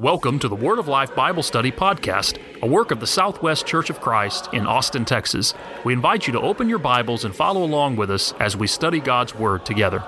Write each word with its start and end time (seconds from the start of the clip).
Welcome 0.00 0.38
to 0.38 0.48
the 0.48 0.54
Word 0.54 0.78
of 0.78 0.86
Life 0.86 1.12
Bible 1.16 1.42
Study 1.42 1.72
Podcast, 1.72 2.38
a 2.62 2.68
work 2.68 2.92
of 2.92 3.00
the 3.00 3.06
Southwest 3.08 3.66
Church 3.66 3.90
of 3.90 4.00
Christ 4.00 4.48
in 4.52 4.64
Austin, 4.64 5.04
Texas. 5.04 5.54
We 5.82 5.92
invite 5.92 6.28
you 6.28 6.32
to 6.34 6.40
open 6.40 6.68
your 6.68 6.78
Bibles 6.78 7.24
and 7.24 7.34
follow 7.34 7.64
along 7.64 7.96
with 7.96 8.08
us 8.08 8.32
as 8.38 8.56
we 8.56 8.68
study 8.68 9.00
God's 9.00 9.34
Word 9.34 9.66
together. 9.66 10.04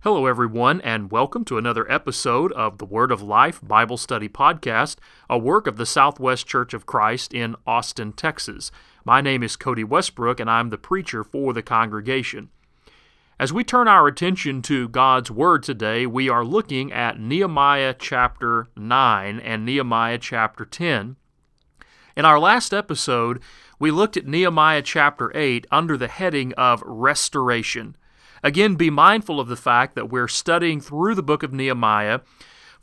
Hello, 0.00 0.26
everyone, 0.26 0.82
and 0.82 1.10
welcome 1.10 1.46
to 1.46 1.56
another 1.56 1.90
episode 1.90 2.52
of 2.52 2.76
the 2.76 2.84
Word 2.84 3.10
of 3.10 3.22
Life 3.22 3.60
Bible 3.62 3.96
Study 3.96 4.28
Podcast, 4.28 4.96
a 5.30 5.38
work 5.38 5.66
of 5.66 5.78
the 5.78 5.86
Southwest 5.86 6.46
Church 6.46 6.74
of 6.74 6.84
Christ 6.84 7.32
in 7.32 7.56
Austin, 7.66 8.12
Texas. 8.12 8.70
My 9.06 9.22
name 9.22 9.42
is 9.42 9.56
Cody 9.56 9.82
Westbrook, 9.82 10.40
and 10.40 10.50
I'm 10.50 10.68
the 10.68 10.76
preacher 10.76 11.24
for 11.24 11.54
the 11.54 11.62
congregation. 11.62 12.50
As 13.38 13.52
we 13.52 13.64
turn 13.64 13.86
our 13.86 14.06
attention 14.06 14.62
to 14.62 14.88
God's 14.88 15.30
Word 15.30 15.62
today, 15.62 16.06
we 16.06 16.30
are 16.30 16.42
looking 16.42 16.90
at 16.90 17.20
Nehemiah 17.20 17.94
chapter 17.98 18.68
9 18.78 19.40
and 19.40 19.66
Nehemiah 19.66 20.16
chapter 20.16 20.64
10. 20.64 21.16
In 22.16 22.24
our 22.24 22.38
last 22.38 22.72
episode, 22.72 23.42
we 23.78 23.90
looked 23.90 24.16
at 24.16 24.26
Nehemiah 24.26 24.80
chapter 24.80 25.30
8 25.36 25.66
under 25.70 25.98
the 25.98 26.08
heading 26.08 26.54
of 26.54 26.82
Restoration. 26.86 27.94
Again, 28.42 28.74
be 28.74 28.88
mindful 28.88 29.38
of 29.38 29.48
the 29.48 29.54
fact 29.56 29.96
that 29.96 30.08
we're 30.08 30.28
studying 30.28 30.80
through 30.80 31.14
the 31.14 31.22
book 31.22 31.42
of 31.42 31.52
Nehemiah 31.52 32.20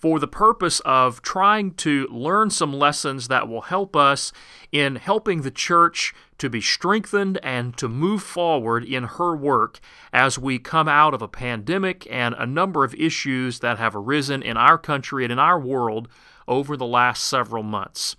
for 0.03 0.19
the 0.19 0.27
purpose 0.27 0.81
of 0.81 1.21
trying 1.21 1.73
to 1.73 2.05
learn 2.11 2.49
some 2.49 2.73
lessons 2.73 3.29
that 3.29 3.47
will 3.47 3.61
help 3.61 3.95
us 3.95 4.33
in 4.69 4.97
helping 4.97 5.43
the 5.43 5.49
church 5.49 6.13
to 6.37 6.49
be 6.49 6.59
strengthened 6.59 7.39
and 7.41 7.77
to 7.77 7.87
move 7.87 8.21
forward 8.21 8.83
in 8.83 9.05
her 9.05 9.33
work 9.33 9.79
as 10.11 10.37
we 10.37 10.59
come 10.59 10.89
out 10.89 11.13
of 11.13 11.21
a 11.21 11.27
pandemic 11.29 12.05
and 12.11 12.35
a 12.37 12.45
number 12.45 12.83
of 12.83 12.93
issues 12.95 13.59
that 13.59 13.77
have 13.77 13.95
arisen 13.95 14.43
in 14.43 14.57
our 14.57 14.77
country 14.77 15.23
and 15.23 15.31
in 15.31 15.39
our 15.39 15.57
world 15.57 16.09
over 16.49 16.75
the 16.75 16.85
last 16.85 17.23
several 17.23 17.63
months. 17.63 18.17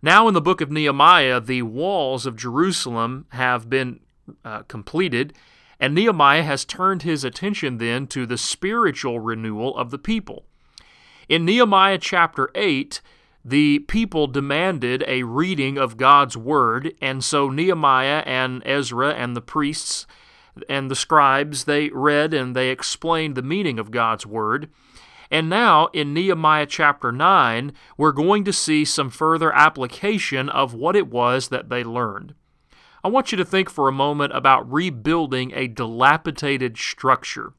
Now, 0.00 0.28
in 0.28 0.32
the 0.32 0.40
book 0.40 0.62
of 0.62 0.70
Nehemiah, 0.70 1.42
the 1.42 1.60
walls 1.60 2.24
of 2.24 2.36
Jerusalem 2.36 3.26
have 3.32 3.68
been 3.68 4.00
uh, 4.46 4.62
completed, 4.62 5.34
and 5.78 5.94
Nehemiah 5.94 6.44
has 6.44 6.64
turned 6.64 7.02
his 7.02 7.22
attention 7.22 7.76
then 7.76 8.06
to 8.06 8.24
the 8.24 8.38
spiritual 8.38 9.20
renewal 9.20 9.76
of 9.76 9.90
the 9.90 9.98
people. 9.98 10.46
In 11.28 11.44
Nehemiah 11.44 11.98
chapter 11.98 12.50
8, 12.54 13.00
the 13.44 13.80
people 13.80 14.26
demanded 14.26 15.04
a 15.06 15.22
reading 15.22 15.78
of 15.78 15.96
God's 15.96 16.36
word, 16.36 16.94
and 17.00 17.22
so 17.22 17.48
Nehemiah 17.48 18.22
and 18.26 18.62
Ezra 18.64 19.12
and 19.14 19.36
the 19.36 19.40
priests 19.40 20.06
and 20.68 20.90
the 20.90 20.96
scribes 20.96 21.64
they 21.64 21.88
read 21.90 22.34
and 22.34 22.54
they 22.54 22.70
explained 22.70 23.34
the 23.34 23.42
meaning 23.42 23.78
of 23.78 23.90
God's 23.90 24.26
word. 24.26 24.68
And 25.30 25.48
now 25.48 25.86
in 25.94 26.12
Nehemiah 26.12 26.66
chapter 26.66 27.10
9, 27.10 27.72
we're 27.96 28.12
going 28.12 28.44
to 28.44 28.52
see 28.52 28.84
some 28.84 29.08
further 29.08 29.52
application 29.54 30.48
of 30.50 30.74
what 30.74 30.94
it 30.94 31.08
was 31.08 31.48
that 31.48 31.70
they 31.70 31.82
learned. 31.82 32.34
I 33.02 33.08
want 33.08 33.32
you 33.32 33.38
to 33.38 33.44
think 33.44 33.70
for 33.70 33.88
a 33.88 33.92
moment 33.92 34.36
about 34.36 34.70
rebuilding 34.70 35.52
a 35.54 35.68
dilapidated 35.68 36.76
structure. 36.76 37.54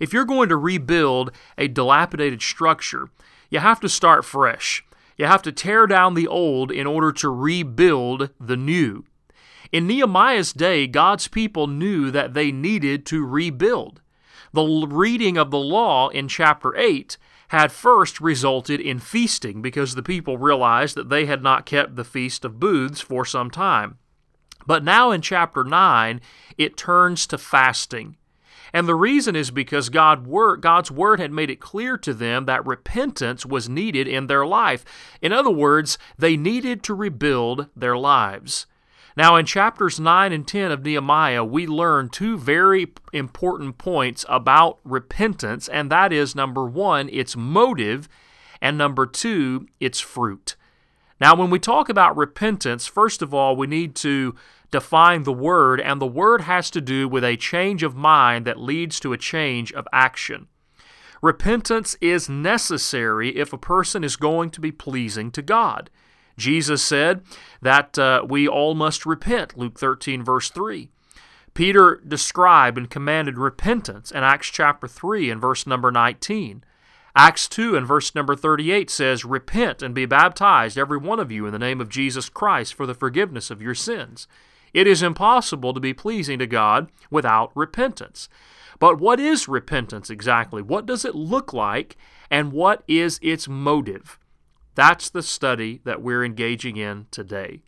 If 0.00 0.12
you're 0.12 0.24
going 0.24 0.48
to 0.48 0.56
rebuild 0.56 1.30
a 1.56 1.68
dilapidated 1.68 2.42
structure, 2.42 3.10
you 3.50 3.60
have 3.60 3.78
to 3.80 3.88
start 3.88 4.24
fresh. 4.24 4.84
You 5.16 5.26
have 5.26 5.42
to 5.42 5.52
tear 5.52 5.86
down 5.86 6.14
the 6.14 6.26
old 6.26 6.72
in 6.72 6.86
order 6.86 7.12
to 7.12 7.28
rebuild 7.28 8.30
the 8.40 8.56
new. 8.56 9.04
In 9.70 9.86
Nehemiah's 9.86 10.52
day, 10.52 10.86
God's 10.86 11.28
people 11.28 11.66
knew 11.66 12.10
that 12.10 12.34
they 12.34 12.50
needed 12.50 13.04
to 13.06 13.24
rebuild. 13.24 14.00
The 14.52 14.64
reading 14.88 15.36
of 15.36 15.50
the 15.50 15.58
law 15.58 16.08
in 16.08 16.26
chapter 16.26 16.74
8 16.74 17.16
had 17.48 17.70
first 17.70 18.20
resulted 18.20 18.80
in 18.80 18.98
feasting 18.98 19.60
because 19.60 19.94
the 19.94 20.02
people 20.02 20.38
realized 20.38 20.96
that 20.96 21.08
they 21.08 21.26
had 21.26 21.42
not 21.42 21.66
kept 21.66 21.96
the 21.96 22.04
Feast 22.04 22.44
of 22.44 22.58
Booths 22.58 23.00
for 23.00 23.24
some 23.24 23.50
time. 23.50 23.98
But 24.66 24.82
now 24.84 25.10
in 25.10 25.20
chapter 25.20 25.64
9, 25.64 26.20
it 26.56 26.76
turns 26.76 27.26
to 27.26 27.38
fasting. 27.38 28.16
And 28.72 28.86
the 28.86 28.94
reason 28.94 29.34
is 29.36 29.50
because 29.50 29.88
God 29.88 30.28
God's 30.60 30.90
word 30.90 31.20
had 31.20 31.32
made 31.32 31.50
it 31.50 31.60
clear 31.60 31.96
to 31.98 32.14
them 32.14 32.44
that 32.46 32.66
repentance 32.66 33.44
was 33.44 33.68
needed 33.68 34.06
in 34.06 34.26
their 34.26 34.46
life. 34.46 34.84
In 35.20 35.32
other 35.32 35.50
words, 35.50 35.98
they 36.18 36.36
needed 36.36 36.82
to 36.84 36.94
rebuild 36.94 37.66
their 37.74 37.96
lives. 37.96 38.66
Now, 39.16 39.36
in 39.36 39.44
chapters 39.44 39.98
9 39.98 40.32
and 40.32 40.46
10 40.46 40.70
of 40.70 40.84
Nehemiah, 40.84 41.44
we 41.44 41.66
learn 41.66 42.08
two 42.08 42.38
very 42.38 42.92
important 43.12 43.76
points 43.76 44.24
about 44.28 44.78
repentance, 44.84 45.68
and 45.68 45.90
that 45.90 46.12
is 46.12 46.36
number 46.36 46.64
one, 46.64 47.08
its 47.08 47.36
motive, 47.36 48.08
and 48.62 48.78
number 48.78 49.06
two, 49.06 49.66
its 49.80 49.98
fruit. 50.00 50.54
Now, 51.20 51.34
when 51.34 51.50
we 51.50 51.58
talk 51.58 51.88
about 51.88 52.16
repentance, 52.16 52.86
first 52.86 53.20
of 53.20 53.34
all, 53.34 53.56
we 53.56 53.66
need 53.66 53.94
to 53.96 54.34
define 54.70 55.24
the 55.24 55.32
word, 55.32 55.80
and 55.80 56.00
the 56.00 56.06
word 56.06 56.42
has 56.42 56.70
to 56.70 56.80
do 56.80 57.08
with 57.08 57.24
a 57.24 57.36
change 57.36 57.82
of 57.82 57.96
mind 57.96 58.46
that 58.46 58.60
leads 58.60 59.00
to 59.00 59.12
a 59.12 59.18
change 59.18 59.72
of 59.72 59.88
action. 59.92 60.48
Repentance 61.22 61.96
is 62.00 62.28
necessary 62.28 63.36
if 63.36 63.52
a 63.52 63.58
person 63.58 64.02
is 64.02 64.16
going 64.16 64.50
to 64.50 64.60
be 64.60 64.72
pleasing 64.72 65.30
to 65.32 65.42
God. 65.42 65.90
Jesus 66.38 66.82
said 66.82 67.22
that 67.60 67.98
uh, 67.98 68.24
we 68.26 68.48
all 68.48 68.74
must 68.74 69.04
repent, 69.04 69.58
Luke 69.58 69.78
13, 69.78 70.24
verse 70.24 70.50
3. 70.50 70.88
Peter 71.52 72.00
described 72.06 72.78
and 72.78 72.88
commanded 72.88 73.36
repentance 73.36 74.10
in 74.10 74.22
Acts 74.22 74.48
chapter 74.48 74.88
3 74.88 75.30
and 75.30 75.40
verse 75.40 75.66
number 75.66 75.90
19. 75.90 76.64
Acts 77.14 77.48
2 77.48 77.76
and 77.76 77.86
verse 77.86 78.14
number 78.14 78.36
38 78.36 78.88
says, 78.88 79.24
Repent 79.24 79.82
and 79.82 79.94
be 79.94 80.06
baptized, 80.06 80.78
every 80.78 80.98
one 80.98 81.18
of 81.18 81.32
you, 81.32 81.44
in 81.44 81.52
the 81.52 81.58
name 81.58 81.80
of 81.80 81.88
Jesus 81.88 82.28
Christ 82.28 82.72
for 82.72 82.86
the 82.86 82.94
forgiveness 82.94 83.50
of 83.50 83.60
your 83.60 83.74
sins. 83.74 84.28
It 84.72 84.86
is 84.86 85.02
impossible 85.02 85.74
to 85.74 85.80
be 85.80 85.94
pleasing 85.94 86.38
to 86.38 86.46
God 86.46 86.90
without 87.10 87.50
repentance. 87.54 88.28
But 88.78 88.98
what 88.98 89.20
is 89.20 89.48
repentance 89.48 90.10
exactly? 90.10 90.62
What 90.62 90.86
does 90.86 91.04
it 91.04 91.14
look 91.14 91.52
like? 91.52 91.96
And 92.30 92.52
what 92.52 92.82
is 92.88 93.18
its 93.22 93.48
motive? 93.48 94.18
That's 94.74 95.10
the 95.10 95.22
study 95.22 95.80
that 95.84 96.00
we're 96.00 96.24
engaging 96.24 96.76
in 96.76 97.06
today. 97.10 97.62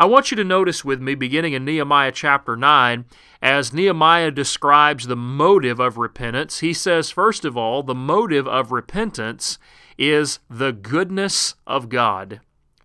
I 0.00 0.04
want 0.04 0.30
you 0.30 0.36
to 0.36 0.44
notice 0.44 0.84
with 0.84 1.00
me, 1.00 1.16
beginning 1.16 1.54
in 1.54 1.64
Nehemiah 1.64 2.12
chapter 2.12 2.54
9, 2.54 3.04
as 3.42 3.72
Nehemiah 3.72 4.30
describes 4.30 5.08
the 5.08 5.16
motive 5.16 5.80
of 5.80 5.98
repentance, 5.98 6.60
he 6.60 6.72
says, 6.72 7.10
first 7.10 7.44
of 7.44 7.56
all, 7.56 7.82
the 7.82 7.96
motive 7.96 8.46
of 8.46 8.70
repentance 8.70 9.58
is 9.98 10.38
the 10.48 10.70
goodness 10.70 11.56
of 11.66 11.88
God. 11.88 12.40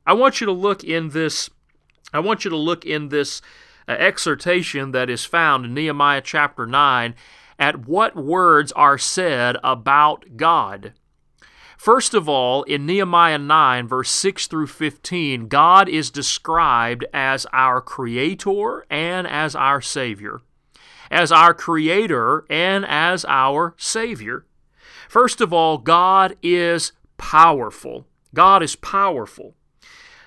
I 0.07 0.13
want 0.13 0.41
you 0.41 0.45
to 0.47 0.51
look 0.51 0.83
in 0.83 1.09
this 1.09 1.51
I 2.13 2.19
want 2.19 2.45
you 2.45 2.49
to 2.51 2.57
look 2.57 2.85
in 2.85 3.09
this 3.09 3.41
uh, 3.87 3.93
exhortation 3.93 4.91
that 4.91 5.09
is 5.09 5.25
found 5.25 5.65
in 5.65 5.73
Nehemiah 5.73 6.21
chapter 6.21 6.65
9 6.65 7.15
at 7.57 7.87
what 7.87 8.15
words 8.15 8.71
are 8.73 8.97
said 8.97 9.57
about 9.63 10.37
God. 10.37 10.93
First 11.77 12.13
of 12.13 12.29
all, 12.29 12.63
in 12.63 12.85
Nehemiah 12.85 13.37
9, 13.37 13.87
verse 13.87 14.09
6 14.09 14.47
through 14.47 14.67
15, 14.67 15.47
God 15.47 15.89
is 15.89 16.09
described 16.09 17.03
as 17.13 17.45
our 17.51 17.81
Creator 17.81 18.85
and 18.89 19.27
as 19.27 19.55
our 19.55 19.81
Savior. 19.81 20.39
As 21.11 21.31
our 21.31 21.53
Creator 21.53 22.45
and 22.49 22.85
as 22.87 23.25
our 23.25 23.75
Savior. 23.77 24.45
First 25.09 25.41
of 25.41 25.51
all, 25.51 25.77
God 25.77 26.37
is 26.41 26.93
powerful. 27.17 28.07
God 28.33 28.63
is 28.63 28.75
powerful. 28.75 29.55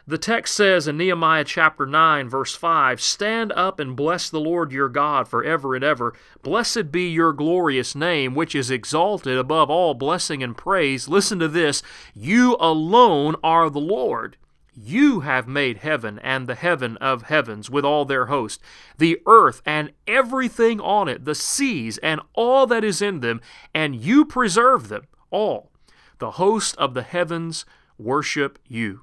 The 0.08 0.18
text 0.18 0.54
says 0.54 0.86
in 0.86 0.98
Nehemiah 0.98 1.42
chapter 1.42 1.84
9, 1.84 2.28
verse 2.28 2.54
5 2.54 3.00
Stand 3.00 3.50
up 3.56 3.80
and 3.80 3.96
bless 3.96 4.30
the 4.30 4.38
Lord 4.38 4.70
your 4.70 4.88
God 4.88 5.26
forever 5.26 5.74
and 5.74 5.82
ever. 5.82 6.14
Blessed 6.44 6.92
be 6.92 7.08
your 7.08 7.32
glorious 7.32 7.96
name, 7.96 8.36
which 8.36 8.54
is 8.54 8.70
exalted 8.70 9.36
above 9.36 9.68
all 9.68 9.94
blessing 9.94 10.44
and 10.44 10.56
praise. 10.56 11.08
Listen 11.08 11.40
to 11.40 11.48
this 11.48 11.82
You 12.14 12.56
alone 12.60 13.34
are 13.42 13.68
the 13.68 13.80
Lord. 13.80 14.36
You 14.76 15.20
have 15.20 15.48
made 15.48 15.78
heaven 15.78 16.20
and 16.20 16.46
the 16.46 16.54
heaven 16.54 16.96
of 16.98 17.22
heavens 17.22 17.68
with 17.68 17.84
all 17.84 18.04
their 18.04 18.26
host, 18.26 18.60
the 18.98 19.20
earth 19.26 19.60
and 19.66 19.90
everything 20.06 20.80
on 20.80 21.08
it, 21.08 21.24
the 21.24 21.34
seas 21.34 21.98
and 21.98 22.20
all 22.32 22.68
that 22.68 22.84
is 22.84 23.02
in 23.02 23.18
them, 23.20 23.40
and 23.74 23.96
you 23.96 24.24
preserve 24.24 24.86
them 24.86 25.08
all. 25.32 25.72
The 26.18 26.32
host 26.32 26.76
of 26.76 26.94
the 26.94 27.02
heavens 27.02 27.64
worship 27.98 28.60
you. 28.68 29.00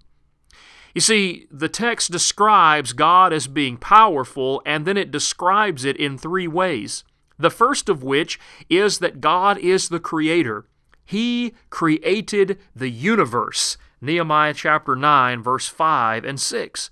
You 0.93 1.01
see, 1.01 1.47
the 1.49 1.69
text 1.69 2.11
describes 2.11 2.93
God 2.93 3.33
as 3.33 3.47
being 3.47 3.77
powerful, 3.77 4.61
and 4.65 4.85
then 4.85 4.97
it 4.97 5.11
describes 5.11 5.85
it 5.85 5.97
in 5.97 6.17
three 6.17 6.47
ways. 6.47 7.03
The 7.39 7.49
first 7.49 7.89
of 7.89 8.03
which 8.03 8.39
is 8.69 8.99
that 8.99 9.19
God 9.19 9.57
is 9.57 9.89
the 9.89 9.99
creator. 9.99 10.65
He 11.03 11.55
created 11.69 12.59
the 12.75 12.89
universe. 12.89 13.77
Nehemiah 14.01 14.53
chapter 14.53 14.95
9, 14.95 15.41
verse 15.41 15.67
5 15.67 16.25
and 16.25 16.39
6. 16.39 16.89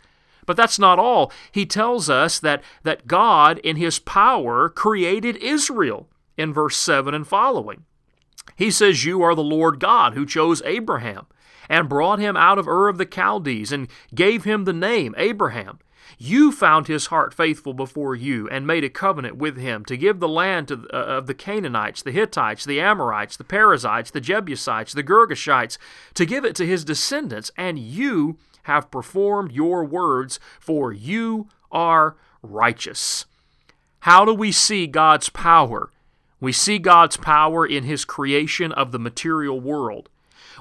But 0.47 0.57
that's 0.57 0.79
not 0.79 0.97
all. 0.97 1.31
He 1.51 1.65
tells 1.65 2.09
us 2.09 2.39
that, 2.39 2.63
that 2.83 3.05
God, 3.05 3.59
in 3.59 3.75
his 3.75 3.99
power, 3.99 4.67
created 4.69 5.37
Israel 5.37 6.09
in 6.37 6.51
verse 6.51 6.77
7 6.77 7.13
and 7.13 7.27
following. 7.27 7.85
He 8.55 8.71
says, 8.71 9.05
You 9.05 9.21
are 9.21 9.35
the 9.35 9.43
Lord 9.43 9.79
God 9.79 10.15
who 10.15 10.25
chose 10.25 10.63
Abraham 10.65 11.27
and 11.69 11.89
brought 11.89 12.19
him 12.19 12.35
out 12.37 12.57
of 12.57 12.67
Ur 12.67 12.87
of 12.87 12.97
the 12.97 13.05
Chaldees 13.05 13.71
and 13.71 13.87
gave 14.13 14.43
him 14.43 14.65
the 14.65 14.73
name 14.73 15.15
Abraham. 15.17 15.79
You 16.17 16.51
found 16.51 16.87
his 16.87 17.07
heart 17.07 17.33
faithful 17.33 17.73
before 17.73 18.15
you 18.15 18.47
and 18.49 18.67
made 18.67 18.83
a 18.83 18.89
covenant 18.89 19.37
with 19.37 19.57
him 19.57 19.85
to 19.85 19.97
give 19.97 20.19
the 20.19 20.27
land 20.27 20.67
to, 20.67 20.87
uh, 20.93 20.97
of 20.97 21.27
the 21.27 21.33
Canaanites, 21.33 22.03
the 22.03 22.11
Hittites, 22.11 22.65
the 22.65 22.79
Amorites, 22.79 23.37
the 23.37 23.43
Perizzites, 23.43 24.11
the 24.11 24.21
Jebusites, 24.21 24.93
the 24.93 25.03
Girgashites, 25.03 25.77
to 26.13 26.25
give 26.25 26.45
it 26.45 26.55
to 26.55 26.65
his 26.67 26.83
descendants, 26.83 27.49
and 27.57 27.79
you 27.79 28.37
have 28.63 28.91
performed 28.91 29.51
your 29.51 29.83
words, 29.83 30.39
for 30.59 30.91
you 30.91 31.47
are 31.71 32.15
righteous. 32.43 33.25
How 34.01 34.25
do 34.25 34.33
we 34.33 34.51
see 34.51 34.87
God's 34.87 35.29
power? 35.29 35.91
We 36.39 36.51
see 36.51 36.79
God's 36.79 37.17
power 37.17 37.65
in 37.65 37.83
his 37.83 38.05
creation 38.05 38.71
of 38.71 38.91
the 38.91 38.99
material 38.99 39.59
world. 39.59 40.09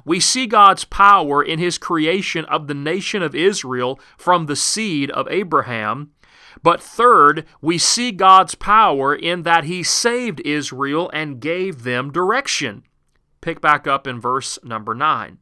We 0.05 0.21
see 0.21 0.47
God's 0.47 0.85
power 0.85 1.43
in 1.43 1.59
his 1.59 1.79
creation 1.79 2.45
of 2.47 2.67
the 2.67 2.75
nation 2.75 3.23
of 3.23 3.35
Israel 3.35 4.01
from 4.17 4.47
the 4.47 4.57
seed 4.57 5.11
of 5.11 5.29
Abraham. 5.31 6.13
But 6.63 6.83
third, 6.83 7.47
we 7.61 7.79
see 7.79 8.13
God's 8.13 8.55
power 8.55 9.15
in 9.15 9.43
that 9.43 9.65
he 9.65 9.83
saved 9.83 10.41
Israel 10.45 11.11
and 11.13 11.41
gave 11.41 11.85
them 11.85 12.13
direction. 12.13 12.85
Pick 13.41 13.61
back 13.61 13.87
up 13.87 14.07
in 14.07 14.21
verse 14.21 14.59
number 14.63 14.95
9. 14.95 15.39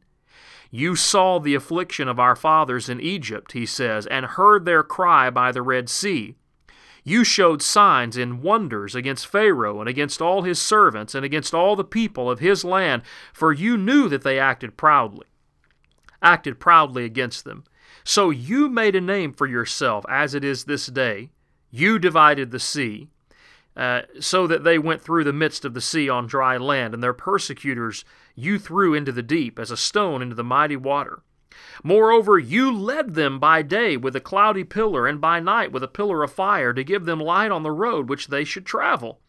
You 0.71 0.95
saw 0.95 1.39
the 1.39 1.55
affliction 1.55 2.07
of 2.07 2.19
our 2.19 2.35
fathers 2.35 2.89
in 2.89 3.01
Egypt, 3.01 3.53
he 3.53 3.65
says, 3.65 4.05
and 4.05 4.25
heard 4.25 4.65
their 4.65 4.83
cry 4.83 5.29
by 5.29 5.51
the 5.51 5.63
Red 5.63 5.89
Sea. 5.89 6.35
You 7.03 7.23
showed 7.23 7.61
signs 7.61 8.17
and 8.17 8.41
wonders 8.41 8.95
against 8.95 9.27
Pharaoh 9.27 9.79
and 9.79 9.89
against 9.89 10.21
all 10.21 10.43
his 10.43 10.59
servants 10.59 11.15
and 11.15 11.25
against 11.25 11.53
all 11.53 11.75
the 11.75 11.83
people 11.83 12.29
of 12.29 12.39
his 12.39 12.63
land, 12.63 13.01
for 13.33 13.53
you 13.53 13.77
knew 13.77 14.09
that 14.09 14.23
they 14.23 14.39
acted 14.39 14.77
proudly, 14.77 15.27
acted 16.21 16.59
proudly 16.59 17.05
against 17.05 17.45
them. 17.45 17.63
So 18.03 18.29
you 18.29 18.69
made 18.69 18.95
a 18.95 19.01
name 19.01 19.33
for 19.33 19.47
yourself, 19.47 20.05
as 20.09 20.33
it 20.33 20.43
is 20.43 20.63
this 20.63 20.87
day. 20.87 21.29
You 21.71 21.99
divided 21.99 22.51
the 22.51 22.59
sea, 22.59 23.07
uh, 23.77 24.01
so 24.19 24.47
that 24.47 24.63
they 24.63 24.79
went 24.79 25.01
through 25.01 25.23
the 25.23 25.33
midst 25.33 25.63
of 25.63 25.73
the 25.73 25.81
sea 25.81 26.09
on 26.09 26.27
dry 26.27 26.57
land, 26.57 26.93
and 26.93 27.03
their 27.03 27.13
persecutors 27.13 28.03
you 28.35 28.57
threw 28.57 28.93
into 28.93 29.11
the 29.11 29.21
deep 29.21 29.59
as 29.59 29.71
a 29.71 29.77
stone 29.77 30.21
into 30.21 30.35
the 30.35 30.43
mighty 30.43 30.75
water. 30.75 31.21
Moreover, 31.83 32.37
you 32.37 32.71
led 32.75 33.15
them 33.15 33.39
by 33.39 33.61
day 33.61 33.97
with 33.97 34.15
a 34.15 34.21
cloudy 34.21 34.63
pillar, 34.63 35.07
and 35.07 35.19
by 35.19 35.39
night 35.39 35.71
with 35.71 35.83
a 35.83 35.87
pillar 35.87 36.23
of 36.23 36.33
fire, 36.33 36.73
to 36.73 36.83
give 36.83 37.05
them 37.05 37.19
light 37.19 37.51
on 37.51 37.63
the 37.63 37.71
road 37.71 38.09
which 38.09 38.27
they 38.27 38.43
should 38.43 38.65
travel. 38.65 39.19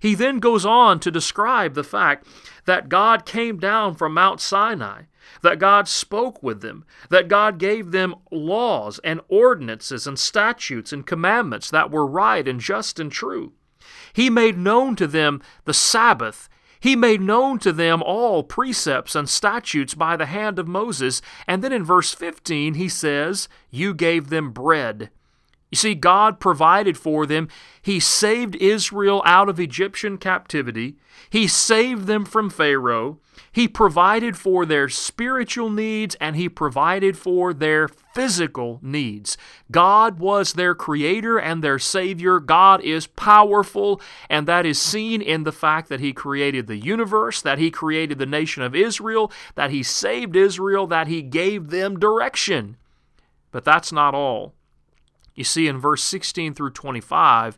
He 0.00 0.14
then 0.14 0.38
goes 0.38 0.64
on 0.64 0.98
to 1.00 1.10
describe 1.10 1.74
the 1.74 1.84
fact 1.84 2.26
that 2.64 2.88
God 2.88 3.26
came 3.26 3.58
down 3.58 3.94
from 3.94 4.14
Mount 4.14 4.40
Sinai, 4.40 5.02
that 5.42 5.58
God 5.58 5.88
spoke 5.88 6.42
with 6.42 6.62
them, 6.62 6.84
that 7.10 7.28
God 7.28 7.58
gave 7.58 7.90
them 7.90 8.14
laws 8.30 8.98
and 9.04 9.20
ordinances 9.28 10.06
and 10.06 10.18
statutes 10.18 10.92
and 10.92 11.06
commandments 11.06 11.70
that 11.70 11.90
were 11.90 12.06
right 12.06 12.48
and 12.48 12.60
just 12.60 12.98
and 12.98 13.12
true. 13.12 13.52
He 14.12 14.30
made 14.30 14.58
known 14.58 14.96
to 14.96 15.06
them 15.06 15.42
the 15.64 15.74
Sabbath 15.74 16.48
he 16.80 16.96
made 16.96 17.20
known 17.20 17.58
to 17.60 17.72
them 17.72 18.02
all 18.02 18.42
precepts 18.42 19.14
and 19.14 19.28
statutes 19.28 19.94
by 19.94 20.16
the 20.16 20.26
hand 20.26 20.58
of 20.58 20.66
Moses. 20.66 21.20
And 21.46 21.62
then 21.62 21.72
in 21.72 21.84
verse 21.84 22.12
15, 22.14 22.74
he 22.74 22.88
says, 22.88 23.48
You 23.70 23.94
gave 23.94 24.30
them 24.30 24.50
bread. 24.50 25.10
You 25.70 25.76
see, 25.76 25.94
God 25.94 26.40
provided 26.40 26.98
for 26.98 27.26
them. 27.26 27.48
He 27.80 28.00
saved 28.00 28.56
Israel 28.56 29.22
out 29.24 29.48
of 29.48 29.60
Egyptian 29.60 30.18
captivity. 30.18 30.96
He 31.30 31.46
saved 31.46 32.06
them 32.06 32.24
from 32.24 32.50
Pharaoh. 32.50 33.20
He 33.52 33.66
provided 33.68 34.36
for 34.36 34.66
their 34.66 34.88
spiritual 34.88 35.70
needs 35.70 36.14
and 36.16 36.36
He 36.36 36.48
provided 36.48 37.16
for 37.16 37.52
their 37.54 37.88
physical 37.88 38.78
needs. 38.82 39.36
God 39.70 40.18
was 40.18 40.52
their 40.52 40.74
creator 40.74 41.38
and 41.38 41.62
their 41.62 41.78
savior. 41.78 42.38
God 42.40 42.80
is 42.82 43.06
powerful, 43.06 44.00
and 44.28 44.46
that 44.46 44.66
is 44.66 44.80
seen 44.80 45.22
in 45.22 45.44
the 45.44 45.52
fact 45.52 45.88
that 45.88 46.00
He 46.00 46.12
created 46.12 46.66
the 46.66 46.76
universe, 46.76 47.42
that 47.42 47.58
He 47.58 47.70
created 47.70 48.18
the 48.18 48.26
nation 48.26 48.62
of 48.62 48.74
Israel, 48.74 49.32
that 49.54 49.70
He 49.70 49.82
saved 49.82 50.36
Israel, 50.36 50.86
that 50.88 51.08
He 51.08 51.22
gave 51.22 51.70
them 51.70 51.98
direction. 51.98 52.76
But 53.52 53.64
that's 53.64 53.90
not 53.92 54.14
all. 54.14 54.54
You 55.40 55.44
see, 55.44 55.68
in 55.68 55.78
verse 55.78 56.02
16 56.02 56.52
through 56.52 56.72
25, 56.72 57.56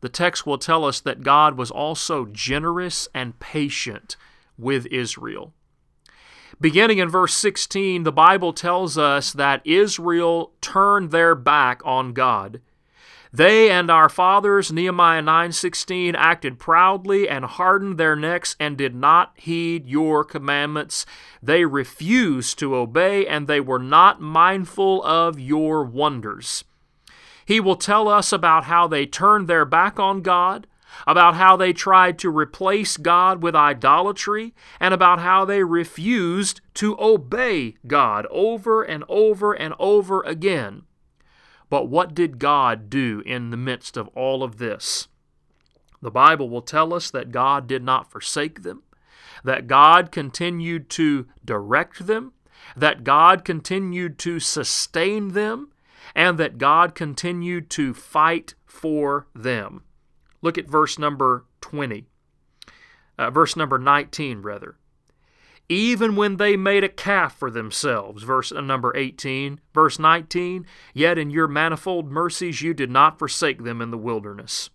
the 0.00 0.08
text 0.08 0.46
will 0.46 0.56
tell 0.56 0.82
us 0.82 0.98
that 1.00 1.22
God 1.22 1.58
was 1.58 1.70
also 1.70 2.24
generous 2.24 3.06
and 3.14 3.38
patient 3.38 4.16
with 4.56 4.86
Israel. 4.86 5.52
Beginning 6.58 6.96
in 6.96 7.10
verse 7.10 7.34
16, 7.34 8.04
the 8.04 8.12
Bible 8.12 8.54
tells 8.54 8.96
us 8.96 9.30
that 9.34 9.60
Israel 9.66 10.52
turned 10.62 11.10
their 11.10 11.34
back 11.34 11.82
on 11.84 12.14
God. 12.14 12.62
They 13.30 13.70
and 13.70 13.90
our 13.90 14.08
fathers, 14.08 14.72
Nehemiah 14.72 15.20
9:16, 15.20 16.14
acted 16.16 16.58
proudly 16.58 17.28
and 17.28 17.44
hardened 17.44 17.98
their 17.98 18.16
necks 18.16 18.56
and 18.58 18.78
did 18.78 18.94
not 18.94 19.34
heed 19.34 19.86
your 19.86 20.24
commandments. 20.24 21.04
They 21.42 21.66
refused 21.66 22.58
to 22.60 22.74
obey 22.74 23.26
and 23.26 23.46
they 23.46 23.60
were 23.60 23.78
not 23.78 24.22
mindful 24.22 25.04
of 25.04 25.38
your 25.38 25.84
wonders. 25.84 26.64
He 27.44 27.60
will 27.60 27.76
tell 27.76 28.08
us 28.08 28.32
about 28.32 28.64
how 28.64 28.86
they 28.86 29.06
turned 29.06 29.48
their 29.48 29.64
back 29.64 29.98
on 29.98 30.22
God, 30.22 30.66
about 31.06 31.34
how 31.34 31.56
they 31.56 31.72
tried 31.72 32.18
to 32.18 32.30
replace 32.30 32.96
God 32.96 33.42
with 33.42 33.56
idolatry, 33.56 34.54
and 34.78 34.92
about 34.92 35.20
how 35.20 35.44
they 35.44 35.64
refused 35.64 36.60
to 36.74 36.96
obey 37.00 37.76
God 37.86 38.26
over 38.30 38.82
and 38.82 39.04
over 39.08 39.52
and 39.52 39.74
over 39.78 40.22
again. 40.22 40.82
But 41.70 41.88
what 41.88 42.14
did 42.14 42.38
God 42.38 42.90
do 42.90 43.22
in 43.24 43.50
the 43.50 43.56
midst 43.56 43.96
of 43.96 44.08
all 44.08 44.42
of 44.42 44.58
this? 44.58 45.08
The 46.02 46.10
Bible 46.10 46.50
will 46.50 46.62
tell 46.62 46.92
us 46.92 47.10
that 47.10 47.32
God 47.32 47.66
did 47.66 47.82
not 47.82 48.10
forsake 48.10 48.62
them, 48.62 48.82
that 49.42 49.66
God 49.66 50.12
continued 50.12 50.90
to 50.90 51.26
direct 51.44 52.06
them, 52.06 52.32
that 52.76 53.04
God 53.04 53.44
continued 53.44 54.18
to 54.18 54.38
sustain 54.38 55.28
them, 55.28 55.71
and 56.14 56.38
that 56.38 56.58
God 56.58 56.94
continued 56.94 57.70
to 57.70 57.94
fight 57.94 58.54
for 58.64 59.26
them. 59.34 59.82
Look 60.40 60.58
at 60.58 60.68
verse 60.68 60.98
number 60.98 61.46
20, 61.60 62.06
uh, 63.18 63.30
verse 63.30 63.56
number 63.56 63.78
19, 63.78 64.42
rather. 64.42 64.76
Even 65.68 66.16
when 66.16 66.36
they 66.36 66.56
made 66.56 66.84
a 66.84 66.88
calf 66.88 67.36
for 67.38 67.50
themselves, 67.50 68.24
verse 68.24 68.52
uh, 68.52 68.60
number 68.60 68.94
18, 68.96 69.60
verse 69.72 69.98
19, 69.98 70.66
yet 70.92 71.16
in 71.16 71.30
your 71.30 71.48
manifold 71.48 72.10
mercies 72.10 72.60
you 72.60 72.74
did 72.74 72.90
not 72.90 73.18
forsake 73.18 73.62
them 73.64 73.80
in 73.80 73.90
the 73.90 73.98
wilderness. 73.98 74.70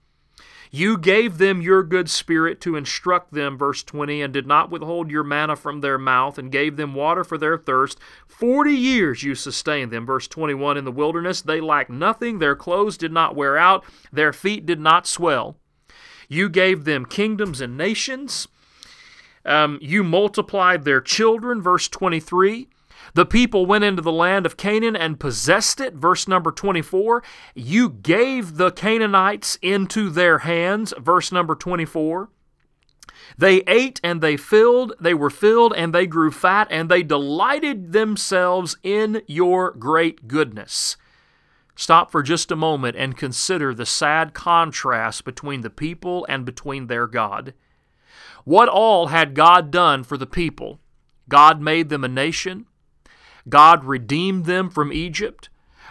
You 0.72 0.98
gave 0.98 1.38
them 1.38 1.62
your 1.62 1.84
good 1.84 2.10
spirit 2.10 2.60
to 2.62 2.76
instruct 2.76 3.34
them, 3.34 3.58
verse 3.58 3.84
20, 3.84 4.22
and 4.22 4.34
did 4.34 4.46
not 4.46 4.70
withhold 4.70 5.10
your 5.10 5.24
manna 5.24 5.56
from 5.56 5.82
their 5.82 5.98
mouth, 5.98 6.38
and 6.38 6.52
gave 6.52 6.76
them 6.76 6.94
water 6.94 7.24
for 7.24 7.38
their 7.38 7.58
thirst. 7.58 8.00
Forty 8.28 8.74
years 8.74 9.24
you 9.24 9.36
sustained 9.36 9.92
them, 9.92 10.06
verse 10.06 10.28
21, 10.28 10.78
in 10.78 10.86
the 10.86 10.92
wilderness. 10.92 11.42
They 11.42 11.62
lacked 11.62 11.90
nothing, 11.90 12.40
their 12.40 12.56
clothes 12.56 12.98
did 12.98 13.12
not 13.12 13.36
wear 13.36 13.58
out, 13.58 13.86
their 14.12 14.34
feet 14.34 14.66
did 14.66 14.80
not 14.80 15.08
swell. 15.08 15.58
You 16.28 16.50
gave 16.50 16.84
them 16.84 17.06
kingdoms 17.06 17.62
and 17.62 17.78
nations. 17.78 18.48
Um, 19.46 19.80
you 19.82 20.04
multiplied 20.04 20.84
their 20.84 21.00
children, 21.00 21.62
verse 21.62 21.88
23. 21.88 22.68
The 23.14 23.26
people 23.26 23.66
went 23.66 23.84
into 23.84 24.02
the 24.02 24.12
land 24.12 24.46
of 24.46 24.58
Canaan 24.58 24.96
and 24.96 25.20
possessed 25.20 25.80
it. 25.80 25.96
Verse 25.96 26.28
number 26.28 26.52
24. 26.52 27.24
You 27.56 27.90
gave 27.90 28.58
the 28.58 28.72
Canaanites 28.72 29.58
into 29.62 30.10
their 30.10 30.40
hands. 30.40 30.94
Verse 30.98 31.32
number 31.32 31.56
24. 31.56 32.30
They 33.38 33.58
ate 33.68 34.00
and 34.04 34.22
they 34.22 34.38
filled, 34.38 34.94
they 35.00 35.14
were 35.14 35.30
filled 35.30 35.74
and 35.76 35.94
they 35.94 36.08
grew 36.08 36.32
fat, 36.32 36.68
and 36.72 36.90
they 36.90 37.04
delighted 37.04 37.92
themselves 37.92 38.78
in 38.84 39.22
your 39.28 39.72
great 39.72 40.28
goodness. 40.28 40.98
Stop 41.76 42.10
for 42.10 42.24
just 42.24 42.52
a 42.52 42.56
moment 42.56 42.96
and 42.98 43.16
consider 43.16 43.74
the 43.74 43.86
sad 43.86 44.34
contrast 44.34 45.24
between 45.24 45.62
the 45.62 45.70
people 45.70 46.26
and 46.28 46.46
between 46.46 46.88
their 46.88 47.06
God. 47.06 47.54
What 48.46 48.70
all 48.70 49.08
had 49.08 49.36
God 49.36 49.70
done 49.70 50.04
for 50.04 50.18
the 50.18 50.26
people? 50.26 50.80
God 51.30 51.62
made 51.62 51.90
them 51.90 52.04
a 52.04 52.08
nation. 52.08 52.66
God 53.50 53.86
redeemed 53.86 54.46
them 54.46 54.70
from 54.70 54.92
Egypt. 54.92 55.50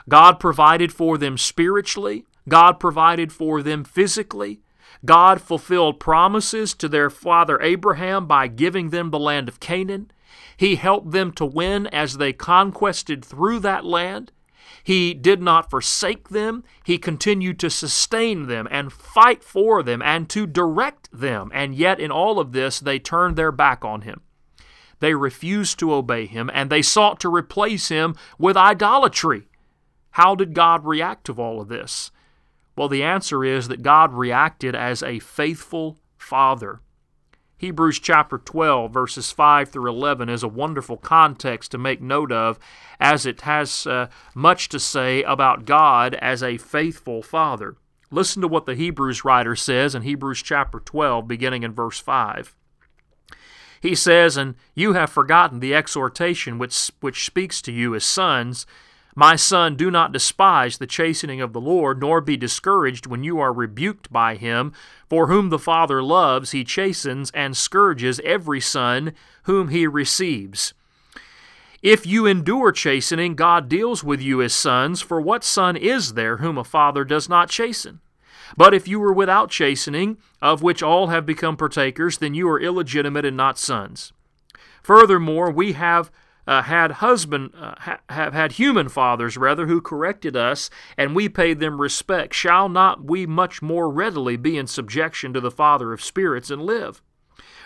God 0.08 0.38
provided 0.38 0.92
for 0.92 1.18
them 1.18 1.36
spiritually. 1.38 2.24
God 2.48 2.78
provided 2.78 3.32
for 3.32 3.62
them 3.62 3.84
physically. 3.84 4.60
God 5.04 5.40
fulfilled 5.40 6.00
promises 6.00 6.74
to 6.74 6.88
their 6.88 7.10
father 7.10 7.60
Abraham 7.60 8.26
by 8.26 8.46
giving 8.48 8.90
them 8.90 9.10
the 9.10 9.18
land 9.18 9.48
of 9.48 9.60
Canaan. 9.60 10.10
He 10.56 10.76
helped 10.76 11.10
them 11.10 11.32
to 11.32 11.44
win 11.44 11.86
as 11.88 12.16
they 12.16 12.32
conquested 12.32 13.24
through 13.24 13.60
that 13.60 13.84
land. 13.84 14.32
He 14.82 15.14
did 15.14 15.42
not 15.42 15.70
forsake 15.70 16.28
them. 16.28 16.64
He 16.84 16.98
continued 16.98 17.58
to 17.60 17.70
sustain 17.70 18.46
them 18.46 18.68
and 18.70 18.92
fight 18.92 19.42
for 19.42 19.82
them 19.82 20.00
and 20.00 20.28
to 20.30 20.46
direct 20.46 21.08
them. 21.12 21.50
And 21.52 21.74
yet, 21.74 21.98
in 21.98 22.10
all 22.10 22.38
of 22.38 22.52
this, 22.52 22.80
they 22.80 22.98
turned 22.98 23.36
their 23.36 23.52
back 23.52 23.84
on 23.84 24.02
him. 24.02 24.20
They 25.00 25.14
refused 25.14 25.78
to 25.78 25.92
obey 25.92 26.26
him 26.26 26.50
and 26.52 26.70
they 26.70 26.82
sought 26.82 27.20
to 27.20 27.28
replace 27.28 27.88
him 27.88 28.14
with 28.38 28.56
idolatry. 28.56 29.48
How 30.10 30.34
did 30.34 30.54
God 30.54 30.86
react 30.86 31.26
to 31.26 31.34
all 31.34 31.60
of 31.60 31.68
this? 31.68 32.10
Well, 32.76 32.88
the 32.88 33.02
answer 33.02 33.44
is 33.44 33.68
that 33.68 33.82
God 33.82 34.12
reacted 34.12 34.74
as 34.74 35.02
a 35.02 35.18
faithful 35.18 35.98
father. 36.16 36.80
Hebrews 37.58 38.00
chapter 38.00 38.36
12, 38.36 38.92
verses 38.92 39.32
5 39.32 39.70
through 39.70 39.90
11, 39.90 40.28
is 40.28 40.42
a 40.42 40.48
wonderful 40.48 40.98
context 40.98 41.70
to 41.70 41.78
make 41.78 42.02
note 42.02 42.30
of, 42.30 42.58
as 43.00 43.24
it 43.24 43.42
has 43.42 43.86
uh, 43.86 44.08
much 44.34 44.68
to 44.68 44.78
say 44.78 45.22
about 45.22 45.64
God 45.64 46.14
as 46.16 46.42
a 46.42 46.58
faithful 46.58 47.22
Father. 47.22 47.76
Listen 48.10 48.42
to 48.42 48.48
what 48.48 48.66
the 48.66 48.74
Hebrews 48.74 49.24
writer 49.24 49.56
says 49.56 49.94
in 49.94 50.02
Hebrews 50.02 50.42
chapter 50.42 50.80
12, 50.80 51.26
beginning 51.26 51.62
in 51.62 51.72
verse 51.72 51.98
5. 51.98 52.54
He 53.86 53.94
says, 53.94 54.36
And 54.36 54.56
you 54.74 54.94
have 54.94 55.10
forgotten 55.10 55.60
the 55.60 55.72
exhortation 55.72 56.58
which, 56.58 56.90
which 56.98 57.24
speaks 57.24 57.62
to 57.62 57.70
you 57.70 57.94
as 57.94 58.04
sons. 58.04 58.66
My 59.14 59.36
son, 59.36 59.76
do 59.76 59.92
not 59.92 60.10
despise 60.10 60.78
the 60.78 60.88
chastening 60.88 61.40
of 61.40 61.52
the 61.52 61.60
Lord, 61.60 62.00
nor 62.00 62.20
be 62.20 62.36
discouraged 62.36 63.06
when 63.06 63.22
you 63.22 63.38
are 63.38 63.52
rebuked 63.52 64.12
by 64.12 64.34
him. 64.34 64.72
For 65.08 65.28
whom 65.28 65.50
the 65.50 65.58
Father 65.60 66.02
loves, 66.02 66.50
he 66.50 66.64
chastens 66.64 67.30
and 67.30 67.56
scourges 67.56 68.18
every 68.24 68.60
son 68.60 69.12
whom 69.44 69.68
he 69.68 69.86
receives. 69.86 70.74
If 71.80 72.04
you 72.04 72.26
endure 72.26 72.72
chastening, 72.72 73.36
God 73.36 73.68
deals 73.68 74.02
with 74.02 74.20
you 74.20 74.42
as 74.42 74.52
sons, 74.52 75.00
for 75.00 75.20
what 75.20 75.44
son 75.44 75.76
is 75.76 76.14
there 76.14 76.38
whom 76.38 76.58
a 76.58 76.64
father 76.64 77.04
does 77.04 77.28
not 77.28 77.50
chasten? 77.50 78.00
But 78.56 78.74
if 78.74 78.86
you 78.86 79.00
were 79.00 79.12
without 79.12 79.50
chastening, 79.50 80.18
of 80.42 80.62
which 80.62 80.82
all 80.82 81.08
have 81.08 81.26
become 81.26 81.56
partakers, 81.56 82.18
then 82.18 82.34
you 82.34 82.48
are 82.48 82.60
illegitimate 82.60 83.24
and 83.24 83.36
not 83.36 83.58
sons. 83.58 84.12
Furthermore, 84.82 85.50
we 85.50 85.72
have 85.72 86.10
uh, 86.46 86.62
had 86.62 86.92
husband 86.92 87.52
uh, 87.58 87.74
ha- 87.78 88.00
have 88.08 88.32
had 88.32 88.52
human 88.52 88.88
fathers 88.88 89.36
rather 89.36 89.66
who 89.66 89.80
corrected 89.80 90.36
us 90.36 90.70
and 90.96 91.14
we 91.14 91.28
paid 91.28 91.58
them 91.58 91.80
respect. 91.80 92.34
Shall 92.34 92.68
not 92.68 93.04
we 93.04 93.26
much 93.26 93.60
more 93.62 93.90
readily 93.90 94.36
be 94.36 94.56
in 94.56 94.66
subjection 94.66 95.32
to 95.32 95.40
the 95.40 95.50
father 95.50 95.92
of 95.92 96.02
spirits 96.02 96.50
and 96.50 96.62
live? 96.62 97.02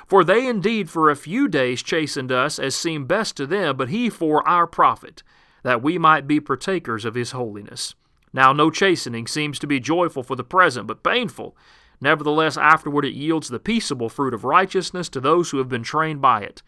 For 0.07 0.25
they 0.25 0.47
indeed 0.47 0.91
for 0.91 1.11
a 1.11 1.17
few 1.17 1.47
days 1.47 1.83
chastened 1.83 2.33
us 2.33 2.59
as 2.59 2.75
seemed 2.75 3.07
best 3.07 3.37
to 3.37 3.47
them 3.47 3.77
but 3.77 3.91
he 3.91 4.09
for 4.09 4.47
our 4.49 4.67
profit 4.67 5.23
that 5.63 5.83
we 5.83 5.99
might 5.99 6.27
be 6.27 6.41
partakers 6.41 7.05
of 7.05 7.15
his 7.15 7.33
holiness 7.33 7.95
now 8.33 8.53
no 8.53 8.71
chastening 8.71 9.27
seems 9.27 9.59
to 9.59 9.67
be 9.67 9.81
joyful 9.81 10.23
for 10.23 10.37
the 10.37 10.45
present 10.45 10.87
but 10.87 11.03
painful 11.03 11.57
nevertheless 12.01 12.57
afterward 12.57 13.05
it 13.05 13.15
yields 13.15 13.49
the 13.49 13.59
peaceable 13.59 14.09
fruit 14.09 14.35
of 14.35 14.45
righteousness 14.45 15.09
to 15.09 15.21
those 15.21 15.51
who 15.51 15.59
have 15.59 15.69
been 15.69 15.83
trained 15.83 16.21
by 16.21 16.41
it 16.41 16.63